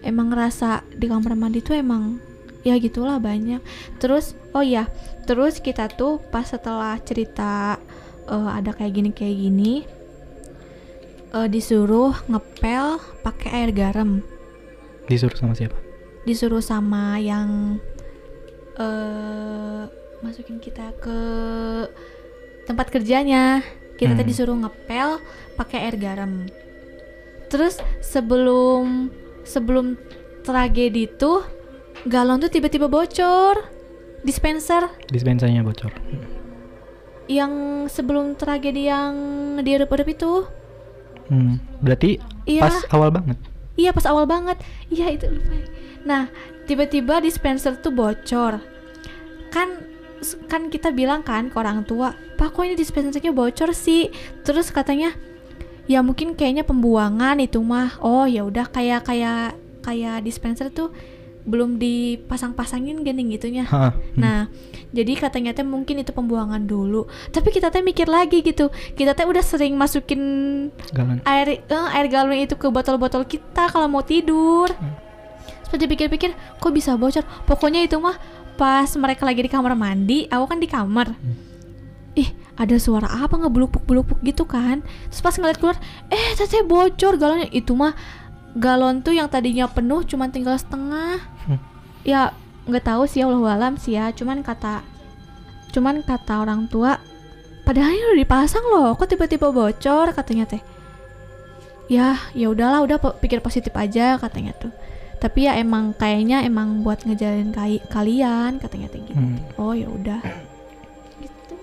emang 0.00 0.32
ngerasa 0.32 0.88
di 0.96 1.04
kamar 1.04 1.36
mandi 1.36 1.60
tuh 1.60 1.76
emang 1.76 2.16
ya 2.64 2.80
gitulah 2.80 3.20
banyak. 3.20 3.60
Terus 4.00 4.32
oh 4.56 4.64
ya 4.64 4.88
terus 5.28 5.60
kita 5.60 5.92
tuh 5.92 6.16
pas 6.32 6.48
setelah 6.48 6.96
cerita 7.04 7.76
eh, 8.24 8.50
ada 8.56 8.72
kayak 8.72 8.92
gini 8.96 9.10
kayak 9.12 9.36
gini 9.36 9.74
eh, 11.32 11.46
disuruh 11.46 12.12
ngepel 12.26 12.86
pakai 13.20 13.50
air 13.54 13.70
garam 13.70 14.20
Disuruh 15.04 15.34
sama 15.34 15.52
siapa? 15.52 15.76
disuruh 16.22 16.62
sama 16.62 17.18
yang 17.18 17.82
eh 18.72 19.82
masukin 20.20 20.56
kita 20.56 20.94
ke 20.96 21.18
tempat 22.62 22.88
kerjanya 22.88 23.58
kita 23.94 24.14
tadi 24.14 24.22
Hmm. 24.22 24.30
disuruh 24.30 24.56
ngepel 24.56 25.18
pakai 25.52 25.78
air 25.82 25.96
garam 25.96 26.46
terus 27.48 27.76
sebelum 28.00 29.10
sebelum 29.42 29.98
tragedi 30.40 31.10
tuh 31.10 31.42
galon 32.04 32.38
tuh 32.38 32.48
tiba-tiba 32.48 32.86
bocor 32.86 33.58
dispenser 34.22 34.86
Dispensanya 35.06 35.60
bocor. 35.60 35.90
yang 37.26 37.52
sebelum 37.86 38.34
tragedi 38.34 38.86
yang 38.86 39.14
diadep-adep 39.58 40.08
itu 40.08 40.46
Hmm. 41.32 41.56
Berarti 41.80 42.20
Iya. 42.44 42.68
pas 42.68 42.76
awal 42.92 43.08
banget. 43.08 43.40
Iya 43.80 43.90
pas 43.96 44.04
awal 44.04 44.28
banget. 44.28 44.60
Iya 44.92 45.16
itu 45.16 45.32
lupa. 45.32 45.56
Nah 46.04 46.28
tiba-tiba 46.68 47.24
dispenser 47.24 47.72
tuh 47.80 47.88
bocor. 47.88 48.60
Kan 49.48 49.88
kan 50.46 50.68
kita 50.68 50.92
bilang 50.92 51.24
kan 51.24 51.48
ke 51.48 51.56
orang 51.56 51.88
tua, 51.88 52.12
Pak 52.36 52.52
kok 52.52 52.62
ini 52.68 52.76
dispensernya 52.76 53.32
bocor 53.32 53.72
sih? 53.72 54.12
Terus 54.44 54.68
katanya 54.68 55.16
ya 55.88 56.04
mungkin 56.04 56.36
kayaknya 56.36 56.68
pembuangan 56.68 57.40
itu 57.40 57.58
mah. 57.64 57.96
Oh 58.04 58.28
ya 58.28 58.44
udah 58.44 58.68
kayak 58.68 59.08
kayak 59.08 59.56
kayak 59.82 60.22
dispenser 60.22 60.68
tuh 60.68 60.92
belum 61.42 61.78
dipasang-pasangin 61.78 63.02
gini 63.02 63.34
gitunya. 63.34 63.66
Ha, 63.66 63.90
hmm. 63.90 64.18
Nah, 64.18 64.46
jadi 64.94 65.18
katanya 65.18 65.50
teh 65.56 65.66
mungkin 65.66 65.98
itu 65.98 66.14
pembuangan 66.14 66.62
dulu. 66.62 67.10
Tapi 67.34 67.50
kita 67.50 67.74
teh 67.74 67.82
mikir 67.82 68.06
lagi 68.06 68.46
gitu. 68.46 68.70
Kita 68.94 69.16
teh 69.18 69.26
udah 69.26 69.42
sering 69.42 69.74
masukin 69.74 70.20
Galon. 70.94 71.18
air 71.26 71.58
eh, 71.58 71.86
air 71.98 72.06
galon 72.06 72.38
itu 72.38 72.54
ke 72.54 72.70
botol-botol 72.70 73.26
kita 73.26 73.66
kalau 73.70 73.90
mau 73.90 74.06
tidur. 74.06 74.70
Terus 75.72 75.88
dipikir-pikir, 75.88 76.36
kok 76.60 76.72
bisa 76.76 76.94
bocor? 77.00 77.24
Pokoknya 77.48 77.80
itu 77.80 77.96
mah 77.96 78.20
pas 78.60 78.92
mereka 79.00 79.24
lagi 79.24 79.40
di 79.40 79.50
kamar 79.50 79.72
mandi, 79.72 80.28
aku 80.28 80.44
kan 80.44 80.60
di 80.60 80.68
kamar. 80.68 81.16
Ih, 82.12 82.28
ada 82.60 82.76
suara 82.76 83.08
apa 83.08 83.40
ngebuluk-buluk 83.40 84.20
gitu 84.20 84.44
kan? 84.44 84.84
Terus 85.08 85.24
pas 85.24 85.32
ngeliat 85.32 85.56
keluar, 85.56 85.80
eh 86.12 86.36
teteh 86.36 86.60
bocor 86.60 87.16
galonnya. 87.16 87.48
Itu 87.48 87.72
mah 87.72 87.96
galon 88.54 89.00
tuh 89.00 89.12
yang 89.12 89.26
tadinya 89.26 89.66
penuh 89.66 90.02
cuman 90.02 90.28
tinggal 90.28 90.54
setengah. 90.54 91.20
Hmm. 91.46 91.58
Ya 92.02 92.32
nggak 92.64 92.84
tahu 92.84 93.04
sih 93.04 93.20
Allah 93.20 93.42
alam 93.52 93.74
sih 93.74 93.94
ya. 93.94 94.10
Cuman 94.10 94.40
kata, 94.40 94.82
cuman 95.70 96.00
kata 96.00 96.40
orang 96.40 96.66
tua, 96.66 97.00
padahal 97.62 97.90
ini 97.90 98.04
udah 98.12 98.20
dipasang 98.20 98.64
loh, 98.64 98.92
kok 98.92 99.08
tiba-tiba 99.08 99.48
bocor 99.48 100.12
katanya 100.12 100.46
teh 100.46 100.62
ya 101.90 102.16
ya 102.32 102.48
udahlah 102.48 102.80
udah 102.80 102.96
pikir 103.20 103.44
positif 103.44 103.74
aja 103.76 104.16
katanya 104.16 104.56
tuh 104.56 104.72
tapi 105.20 105.44
ya 105.44 105.60
emang 105.60 105.92
kayaknya 105.92 106.40
emang 106.40 106.80
buat 106.80 107.04
ngejalin 107.04 107.52
kai- 107.52 107.84
kalian 107.86 108.56
katanya 108.56 108.88
teh 108.88 109.02
gitu 109.02 109.12
Hmm. 109.12 109.36
oh 109.60 109.76
ya 109.76 109.92
udah 109.92 110.22
gitu 111.20 111.54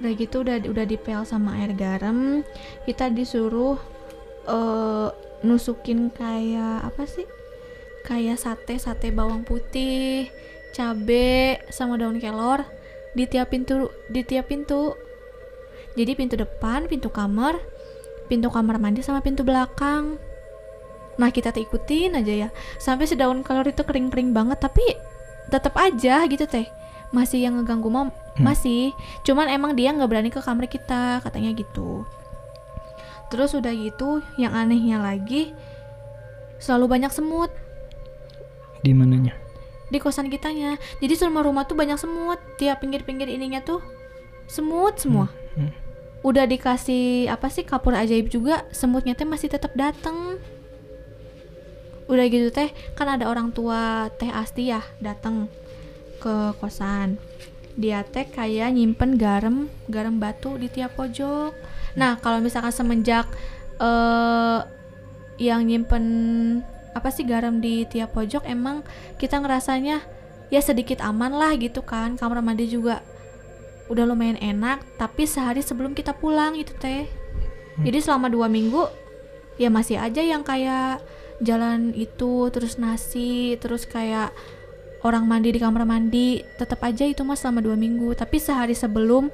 udah 0.00 0.12
gitu 0.16 0.36
udah 0.40 0.56
udah 0.64 0.84
dipel 0.88 1.20
sama 1.22 1.58
air 1.60 1.76
garam 1.76 2.40
kita 2.88 3.12
disuruh 3.12 3.76
eh 4.48 5.08
nusukin 5.40 6.12
kayak 6.12 6.84
apa 6.84 7.04
sih? 7.08 7.26
Kayak 8.04 8.40
sate 8.40 8.80
sate 8.80 9.12
bawang 9.12 9.44
putih 9.44 10.28
cabe 10.72 11.60
sama 11.72 11.96
daun 12.00 12.20
kelor. 12.20 12.64
Di 13.12 13.26
tiap 13.26 13.50
pintu 13.50 13.90
di 14.06 14.22
tiap 14.22 14.48
pintu 14.48 14.94
jadi 15.98 16.14
pintu 16.14 16.38
depan 16.38 16.86
pintu 16.86 17.10
kamar 17.10 17.58
pintu 18.30 18.46
kamar 18.46 18.78
mandi 18.78 19.02
sama 19.02 19.18
pintu 19.20 19.42
belakang. 19.42 20.16
Nah 21.18 21.28
kita 21.34 21.50
ikutin 21.52 22.16
aja 22.16 22.46
ya. 22.46 22.48
Sampai 22.78 23.10
si 23.10 23.18
daun 23.18 23.42
kelor 23.42 23.66
itu 23.66 23.82
kering-kering 23.82 24.30
banget 24.30 24.62
tapi 24.62 24.82
tetap 25.50 25.74
aja 25.76 26.24
gitu 26.30 26.46
teh. 26.46 26.70
Masih 27.10 27.42
yang 27.42 27.58
ngeganggu 27.58 27.90
mom 27.90 28.08
Hmm. 28.40 28.46
masih. 28.46 28.94
Cuman 29.26 29.50
emang 29.50 29.74
dia 29.74 29.90
nggak 29.90 30.08
berani 30.08 30.30
ke 30.30 30.40
kamar 30.40 30.70
kita 30.70 31.20
katanya 31.20 31.50
gitu 31.52 32.06
terus 33.30 33.54
udah 33.54 33.70
gitu 33.72 34.20
yang 34.36 34.52
anehnya 34.52 34.98
lagi 35.00 35.54
selalu 36.60 36.98
banyak 36.98 37.12
semut. 37.14 37.48
Di 38.84 38.92
mananya? 38.92 39.40
di 39.90 39.98
kosan 39.98 40.30
kitanya. 40.30 40.78
Jadi 41.02 41.14
semua 41.18 41.42
rumah 41.42 41.66
tuh 41.66 41.76
banyak 41.76 41.98
semut. 41.98 42.38
Tiap 42.56 42.80
pinggir-pinggir 42.80 43.26
ininya 43.26 43.60
tuh 43.60 43.82
semut 44.46 44.96
semua. 44.96 45.28
Hmm. 45.58 45.74
udah 46.20 46.44
dikasih 46.44 47.32
apa 47.32 47.48
sih 47.48 47.64
kapur 47.64 47.96
ajaib 47.96 48.28
juga 48.28 48.68
semutnya 48.76 49.16
teh 49.16 49.26
masih 49.26 49.50
tetap 49.50 49.72
dateng. 49.72 50.36
Udah 52.06 52.28
gitu 52.28 52.52
teh 52.52 52.70
kan 52.92 53.08
ada 53.08 53.24
orang 53.26 53.50
tua 53.56 54.12
teh 54.20 54.28
Asti 54.28 54.68
ya 54.68 54.84
datang 55.00 55.48
ke 56.20 56.54
kosan. 56.60 57.16
Dia 57.72 58.04
teh 58.04 58.28
kayak 58.28 58.76
nyimpen 58.76 59.16
garam 59.16 59.72
garam 59.88 60.20
batu 60.20 60.60
di 60.60 60.68
tiap 60.68 60.92
pojok 60.92 61.56
nah 61.98 62.18
kalau 62.18 62.38
misalkan 62.42 62.70
semenjak 62.74 63.26
eh 63.80 64.60
yang 65.40 65.64
nyimpen 65.64 66.04
apa 66.92 67.08
sih 67.08 67.24
garam 67.24 67.64
di 67.64 67.88
tiap 67.88 68.12
pojok 68.12 68.44
emang 68.44 68.84
kita 69.16 69.40
ngerasanya 69.40 70.04
ya 70.52 70.60
sedikit 70.60 71.00
aman 71.00 71.32
lah 71.32 71.56
gitu 71.56 71.80
kan. 71.80 72.20
Kamar 72.20 72.44
mandi 72.44 72.68
juga 72.68 73.00
udah 73.88 74.04
lumayan 74.04 74.36
enak 74.38 74.84
tapi 75.00 75.24
sehari 75.24 75.64
sebelum 75.64 75.96
kita 75.96 76.12
pulang 76.12 76.58
itu 76.58 76.76
teh. 76.76 77.08
Jadi 77.80 77.98
selama 78.04 78.28
dua 78.28 78.52
minggu 78.52 78.84
ya 79.56 79.72
masih 79.72 79.96
aja 79.96 80.20
yang 80.20 80.44
kayak 80.44 81.00
jalan 81.40 81.96
itu 81.96 82.52
terus 82.52 82.76
nasi 82.76 83.56
terus 83.56 83.88
kayak 83.88 84.36
orang 85.00 85.24
mandi 85.24 85.56
di 85.56 85.60
kamar 85.62 85.88
mandi 85.88 86.44
tetap 86.60 86.84
aja 86.84 87.08
itu 87.08 87.24
mas 87.24 87.40
selama 87.40 87.64
dua 87.64 87.80
minggu. 87.80 88.12
Tapi 88.12 88.36
sehari 88.36 88.76
sebelum 88.76 89.32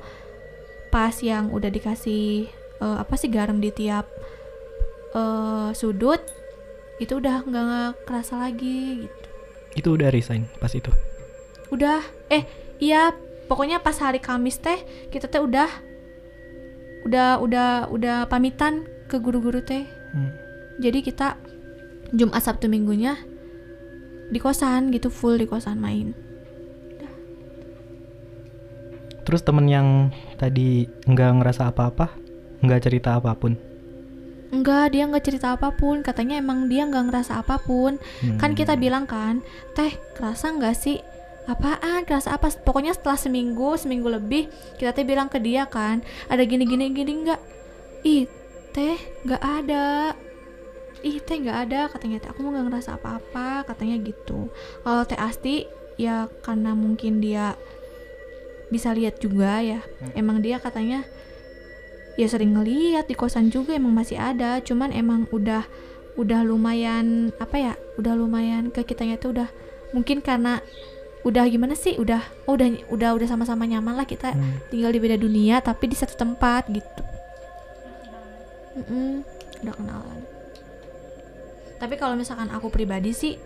pas 0.96 1.12
yang 1.20 1.52
udah 1.52 1.68
dikasih 1.68 2.48
eh, 2.80 2.96
apa 2.96 3.20
sih 3.20 3.28
garam 3.28 3.60
di 3.60 3.68
tiap 3.68 4.08
eh, 5.12 5.68
sudut 5.72 6.24
itu 6.96 7.20
udah 7.20 7.44
nggak 7.44 8.08
kerasa 8.08 8.40
lagi 8.40 9.04
gitu 9.04 9.28
Itu 9.76 9.88
udah 9.92 10.08
resign 10.08 10.48
pas 10.56 10.72
itu. 10.72 10.88
udah 11.68 12.00
eh 12.32 12.48
iya 12.80 13.12
pokoknya 13.44 13.84
pas 13.84 14.00
hari 14.00 14.16
Kamis 14.16 14.56
teh 14.56 14.80
kita 15.12 15.28
teh 15.28 15.36
udah 15.36 15.68
udah 17.04 17.44
udah 17.44 17.68
udah 17.92 18.16
pamitan 18.26 18.88
ke 19.04 19.20
guru-guru 19.20 19.60
teh 19.60 19.84
Hmm. 20.06 20.32
jadi 20.80 21.04
kita 21.04 21.36
Jumat 22.08 22.40
Sabtu 22.40 22.72
minggunya 22.72 23.20
di 24.32 24.40
kosan 24.40 24.88
gitu 24.88 25.12
full 25.12 25.36
di 25.36 25.44
kosan 25.44 25.76
main 25.76 26.16
Terus 29.26 29.42
temen 29.42 29.66
yang 29.66 30.14
tadi 30.36 30.84
nggak 31.08 31.30
ngerasa 31.40 31.72
apa-apa, 31.72 32.12
nggak 32.62 32.80
cerita 32.84 33.16
apa 33.16 33.32
pun. 33.36 33.56
enggak 34.46 34.94
dia 34.94 35.04
nggak 35.10 35.24
cerita 35.26 35.58
apa 35.58 35.74
pun. 35.74 36.06
Katanya 36.06 36.38
emang 36.38 36.70
dia 36.70 36.86
nggak 36.86 37.10
ngerasa 37.10 37.42
apa 37.42 37.58
pun. 37.58 37.98
Hmm. 38.22 38.38
kan 38.38 38.54
kita 38.54 38.78
bilang 38.78 39.04
kan 39.04 39.42
teh 39.74 39.90
kerasa 40.14 40.54
nggak 40.54 40.76
sih? 40.78 41.02
Apaan? 41.50 42.06
Kerasa 42.06 42.34
apa? 42.38 42.50
Pokoknya 42.54 42.94
setelah 42.94 43.18
seminggu 43.18 43.74
seminggu 43.74 44.06
lebih 44.06 44.46
kita 44.78 44.94
teh 44.94 45.02
bilang 45.02 45.26
ke 45.26 45.42
dia 45.42 45.66
kan 45.66 46.02
ada 46.30 46.42
gini 46.46 46.62
gini 46.62 46.94
gini 46.94 47.26
nggak? 47.26 47.40
Ih 48.06 48.30
teh 48.70 48.96
nggak 49.26 49.42
ada. 49.42 50.14
Ih 51.02 51.18
teh 51.22 51.36
nggak 51.42 51.58
ada. 51.66 51.80
Katanya 51.90 52.22
teh 52.22 52.30
aku 52.30 52.38
mau 52.46 52.54
nggak 52.54 52.66
ngerasa 52.70 52.90
apa-apa. 53.02 53.66
Katanya 53.66 53.98
gitu. 53.98 54.46
Kalau 54.86 55.02
teh 55.06 55.18
Asti 55.18 55.66
ya 55.96 56.28
karena 56.44 56.76
mungkin 56.76 57.18
dia 57.24 57.56
bisa 58.68 58.90
lihat 58.90 59.18
juga 59.18 59.60
ya. 59.60 59.80
Emang 60.12 60.40
dia 60.40 60.58
katanya 60.58 61.06
ya 62.16 62.26
sering 62.26 62.56
ngeliat 62.56 63.06
di 63.06 63.14
kosan 63.14 63.48
juga 63.48 63.72
emang 63.72 63.92
masih 63.92 64.16
ada. 64.16 64.58
Cuman 64.60 64.90
emang 64.90 65.28
udah 65.30 65.66
udah 66.16 66.40
lumayan 66.42 67.28
apa 67.36 67.56
ya 67.60 67.72
udah 68.00 68.16
lumayan 68.16 68.72
ke 68.72 68.80
kitanya 68.82 69.20
tuh 69.20 69.36
udah 69.36 69.48
mungkin 69.92 70.24
karena 70.24 70.64
udah 71.22 71.44
gimana 71.44 71.76
sih 71.76 72.00
udah 72.00 72.24
oh, 72.48 72.56
udah 72.56 72.72
udah 72.88 73.10
udah 73.12 73.28
sama-sama 73.28 73.68
nyaman 73.68 73.92
lah 73.94 74.08
kita 74.08 74.32
Hmm. 74.32 74.56
tinggal 74.72 74.94
di 74.94 75.00
beda 75.02 75.20
dunia 75.20 75.60
tapi 75.60 75.90
di 75.90 75.96
satu 75.98 76.16
tempat 76.16 76.70
gitu. 76.72 77.02
Mm-mm, 78.76 79.24
udah 79.60 79.74
kenalan. 79.74 80.20
Tapi 81.76 81.94
kalau 81.96 82.16
misalkan 82.16 82.48
aku 82.48 82.68
pribadi 82.68 83.12
sih 83.12 83.36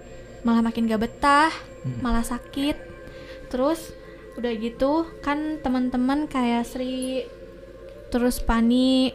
malah 0.42 0.62
makin 0.62 0.86
gak 0.86 1.02
betah 1.02 1.50
Hmm. 1.80 1.98
malah 2.04 2.22
sakit. 2.22 2.76
Terus 3.48 3.96
udah 4.38 4.52
gitu 4.58 5.06
kan 5.24 5.58
teman-teman 5.58 6.30
kayak 6.30 6.66
Sri 6.66 7.26
terus 8.10 8.38
Pani 8.42 9.10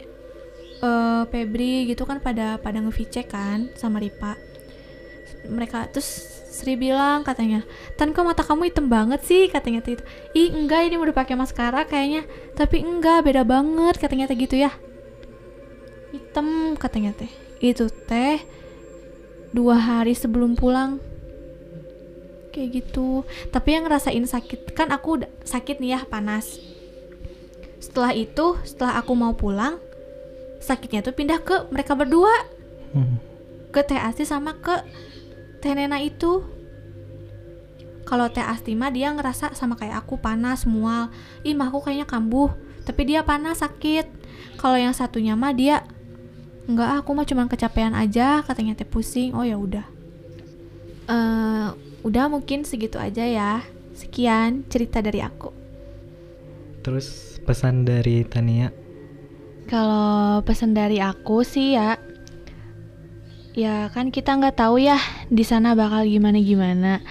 eh 0.76 1.22
Febri 1.32 1.88
gitu 1.88 2.04
kan 2.04 2.20
pada 2.20 2.60
pada 2.60 2.78
ngevicek 2.84 3.32
kan 3.32 3.72
sama 3.76 4.00
Ripa. 4.00 4.36
Mereka 5.46 5.94
terus 5.94 6.36
Sri 6.56 6.72
bilang 6.72 7.20
katanya 7.20 7.68
Tan 8.00 8.16
kok 8.16 8.24
mata 8.24 8.40
kamu 8.40 8.72
hitam 8.72 8.88
banget 8.88 9.20
sih? 9.24 9.48
Katanya 9.48 9.84
gitu. 9.84 10.04
Ih 10.32 10.52
enggak 10.52 10.88
ini 10.88 10.96
udah 11.00 11.16
pakai 11.16 11.36
maskara 11.36 11.84
kayaknya. 11.88 12.24
Tapi 12.56 12.84
enggak 12.84 13.24
beda 13.24 13.44
banget 13.44 13.96
katanya 14.00 14.28
gitu 14.32 14.56
ya. 14.56 14.72
Hitam 16.12 16.76
katanya 16.76 17.16
teh. 17.16 17.32
Itu 17.60 17.88
teh 17.88 18.40
dua 19.52 19.80
hari 19.80 20.12
sebelum 20.12 20.56
pulang 20.56 21.00
kayak 22.56 22.70
gitu. 22.72 23.28
Tapi 23.52 23.76
yang 23.76 23.84
ngerasain 23.84 24.24
sakit 24.24 24.72
kan 24.72 24.88
aku 24.88 25.20
sakit 25.44 25.76
nih 25.76 26.00
ya 26.00 26.00
panas. 26.08 26.56
Setelah 27.76 28.16
itu 28.16 28.56
setelah 28.64 28.96
aku 28.96 29.12
mau 29.12 29.36
pulang 29.36 29.76
sakitnya 30.64 31.04
tuh 31.04 31.12
pindah 31.12 31.44
ke 31.44 31.68
mereka 31.68 31.92
berdua. 31.92 32.32
Hmm. 32.96 33.20
ke 33.74 33.84
teh 33.84 34.00
Asti 34.00 34.24
sama 34.24 34.56
ke 34.56 34.72
teh 35.60 35.76
Nena 35.76 36.00
itu. 36.00 36.40
Kalau 38.08 38.32
teh 38.32 38.40
Asti 38.40 38.72
mah 38.72 38.88
dia 38.88 39.12
ngerasa 39.12 39.52
sama 39.52 39.76
kayak 39.76 40.00
aku 40.00 40.16
panas 40.16 40.64
mual 40.64 41.12
ih 41.44 41.52
mah 41.52 41.68
aku 41.68 41.84
kayaknya 41.84 42.08
kambuh. 42.08 42.48
Tapi 42.88 43.04
dia 43.04 43.20
panas 43.20 43.60
sakit. 43.60 44.08
Kalau 44.56 44.80
yang 44.80 44.96
satunya 44.96 45.36
mah 45.36 45.52
dia 45.52 45.84
enggak 46.64 47.04
aku 47.04 47.12
mah 47.12 47.28
cuma 47.28 47.44
kecapean 47.52 47.92
aja 47.92 48.40
katanya 48.40 48.72
teh 48.80 48.88
pusing. 48.88 49.36
Oh 49.36 49.44
ya 49.44 49.60
udah. 49.60 49.84
Eh, 51.06 51.68
udah 52.06 52.30
mungkin 52.30 52.62
segitu 52.62 53.02
aja 53.02 53.26
ya 53.26 53.66
sekian 53.98 54.62
cerita 54.70 55.02
dari 55.02 55.18
aku 55.18 55.66
Terus 56.86 57.42
pesan 57.42 57.82
dari 57.82 58.22
Tania. 58.22 58.70
Kalau 59.66 60.38
pesan 60.46 60.70
dari 60.70 61.02
aku 61.02 61.42
sih 61.42 61.74
ya, 61.74 61.98
ya 63.58 63.90
kan 63.90 64.14
kita 64.14 64.38
nggak 64.38 64.54
tahu 64.54 64.78
ya 64.78 64.94
di 65.26 65.42
sana 65.42 65.74
bakal 65.74 66.06
gimana 66.06 66.38
gimana. 66.38 67.02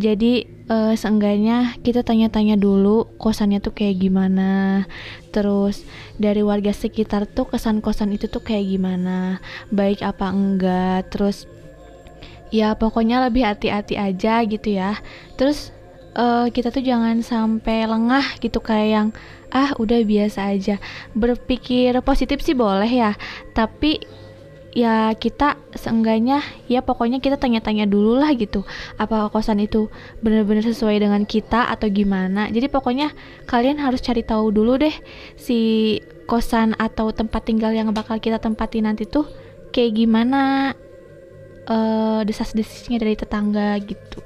Jadi 0.00 0.48
eh, 0.48 0.94
seenggaknya 0.96 1.76
kita 1.84 2.08
tanya-tanya 2.08 2.56
dulu 2.56 3.20
kosannya 3.20 3.60
tuh 3.60 3.76
kayak 3.76 4.00
gimana. 4.00 4.88
Terus 5.28 5.84
dari 6.16 6.40
warga 6.40 6.72
sekitar 6.72 7.28
tuh 7.28 7.52
kesan 7.52 7.84
kosan 7.84 8.16
itu 8.16 8.32
tuh 8.32 8.40
kayak 8.40 8.64
gimana, 8.64 9.44
baik 9.68 10.00
apa 10.00 10.32
enggak. 10.32 11.12
Terus 11.12 11.44
ya 12.50 12.74
pokoknya 12.78 13.26
lebih 13.26 13.46
hati-hati 13.46 13.98
aja 13.98 14.42
gitu 14.46 14.68
ya. 14.76 14.98
Terus 15.34 15.72
eh, 16.16 16.46
kita 16.50 16.70
tuh 16.70 16.82
jangan 16.82 17.20
sampai 17.20 17.86
lengah 17.86 18.38
gitu 18.42 18.58
kayak 18.62 18.88
yang 18.88 19.08
ah 19.50 19.72
udah 19.78 20.02
biasa 20.02 20.52
aja. 20.52 20.76
Berpikir 21.14 21.96
positif 22.02 22.42
sih 22.42 22.54
boleh 22.54 22.88
ya 22.90 23.12
tapi 23.54 24.02
ya 24.76 25.16
kita 25.16 25.56
seenggaknya 25.72 26.44
ya 26.68 26.84
pokoknya 26.84 27.24
kita 27.24 27.40
tanya-tanya 27.40 27.88
dulu 27.88 28.20
lah 28.20 28.36
gitu 28.36 28.68
apa 29.00 29.32
kosan 29.32 29.64
itu 29.64 29.88
bener-bener 30.20 30.60
sesuai 30.68 31.00
dengan 31.00 31.24
kita 31.24 31.72
atau 31.72 31.88
gimana. 31.88 32.52
Jadi 32.52 32.68
pokoknya 32.68 33.16
kalian 33.48 33.80
harus 33.80 34.04
cari 34.04 34.20
tahu 34.20 34.52
dulu 34.52 34.76
deh 34.76 34.92
si 35.40 35.96
kosan 36.28 36.76
atau 36.76 37.08
tempat 37.08 37.48
tinggal 37.48 37.72
yang 37.72 37.88
bakal 37.96 38.20
kita 38.20 38.36
tempati 38.36 38.84
nanti 38.84 39.08
tuh 39.08 39.24
kayak 39.72 39.96
gimana 39.96 40.76
eh 41.66 42.20
desas-desisnya 42.24 43.02
dari 43.02 43.14
tetangga 43.18 43.76
gitu. 43.82 44.22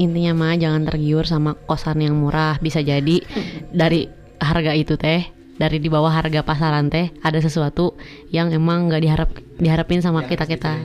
Intinya 0.00 0.32
mah 0.32 0.56
jangan 0.56 0.88
tergiur 0.88 1.28
sama 1.28 1.56
kosan 1.68 2.00
yang 2.00 2.16
murah. 2.16 2.56
Bisa 2.60 2.80
jadi 2.80 3.20
dari 3.68 4.08
harga 4.40 4.72
itu 4.72 4.96
teh 4.96 5.28
dari 5.60 5.76
di 5.76 5.92
bawah 5.92 6.08
harga 6.08 6.40
pasaran 6.40 6.88
teh 6.88 7.12
ada 7.20 7.36
sesuatu 7.36 7.92
yang 8.32 8.48
emang 8.48 8.88
nggak 8.88 9.02
diharap 9.04 9.30
diharapin 9.60 10.00
sama 10.00 10.24
kita 10.24 10.48
kita 10.48 10.80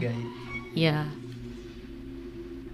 ya 0.75 1.08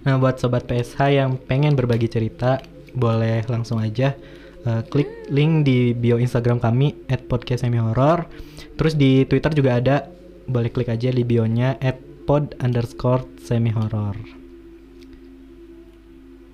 Nah, 0.02 0.18
buat 0.18 0.34
sobat 0.42 0.66
PSH 0.66 1.14
yang 1.14 1.38
pengen 1.38 1.78
berbagi 1.78 2.10
cerita, 2.10 2.58
boleh 2.90 3.46
langsung 3.46 3.78
aja 3.78 4.18
eh, 4.66 4.82
klik 4.90 5.30
link 5.30 5.62
di 5.62 5.94
bio 5.94 6.18
Instagram 6.18 6.58
kami 6.58 7.06
@podcastsemi-horror. 7.06 8.26
Terus 8.74 8.98
di 8.98 9.22
Twitter 9.30 9.54
juga 9.54 9.78
ada, 9.78 10.10
boleh 10.50 10.74
klik 10.74 10.90
aja 10.90 11.06
di 11.06 11.22
bionya 11.22 11.78
@pod 12.24 12.56
underscore 12.64 13.28
semi 13.38 13.68
horror. 13.68 14.16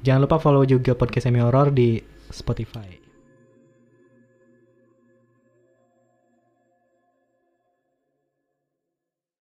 Jangan 0.03 0.21
lupa 0.27 0.43
follow 0.43 0.67
juga 0.67 0.99
podcast 0.99 1.31
semi 1.31 1.39
horror 1.39 1.71
di 1.71 2.03
Spotify. 2.31 2.98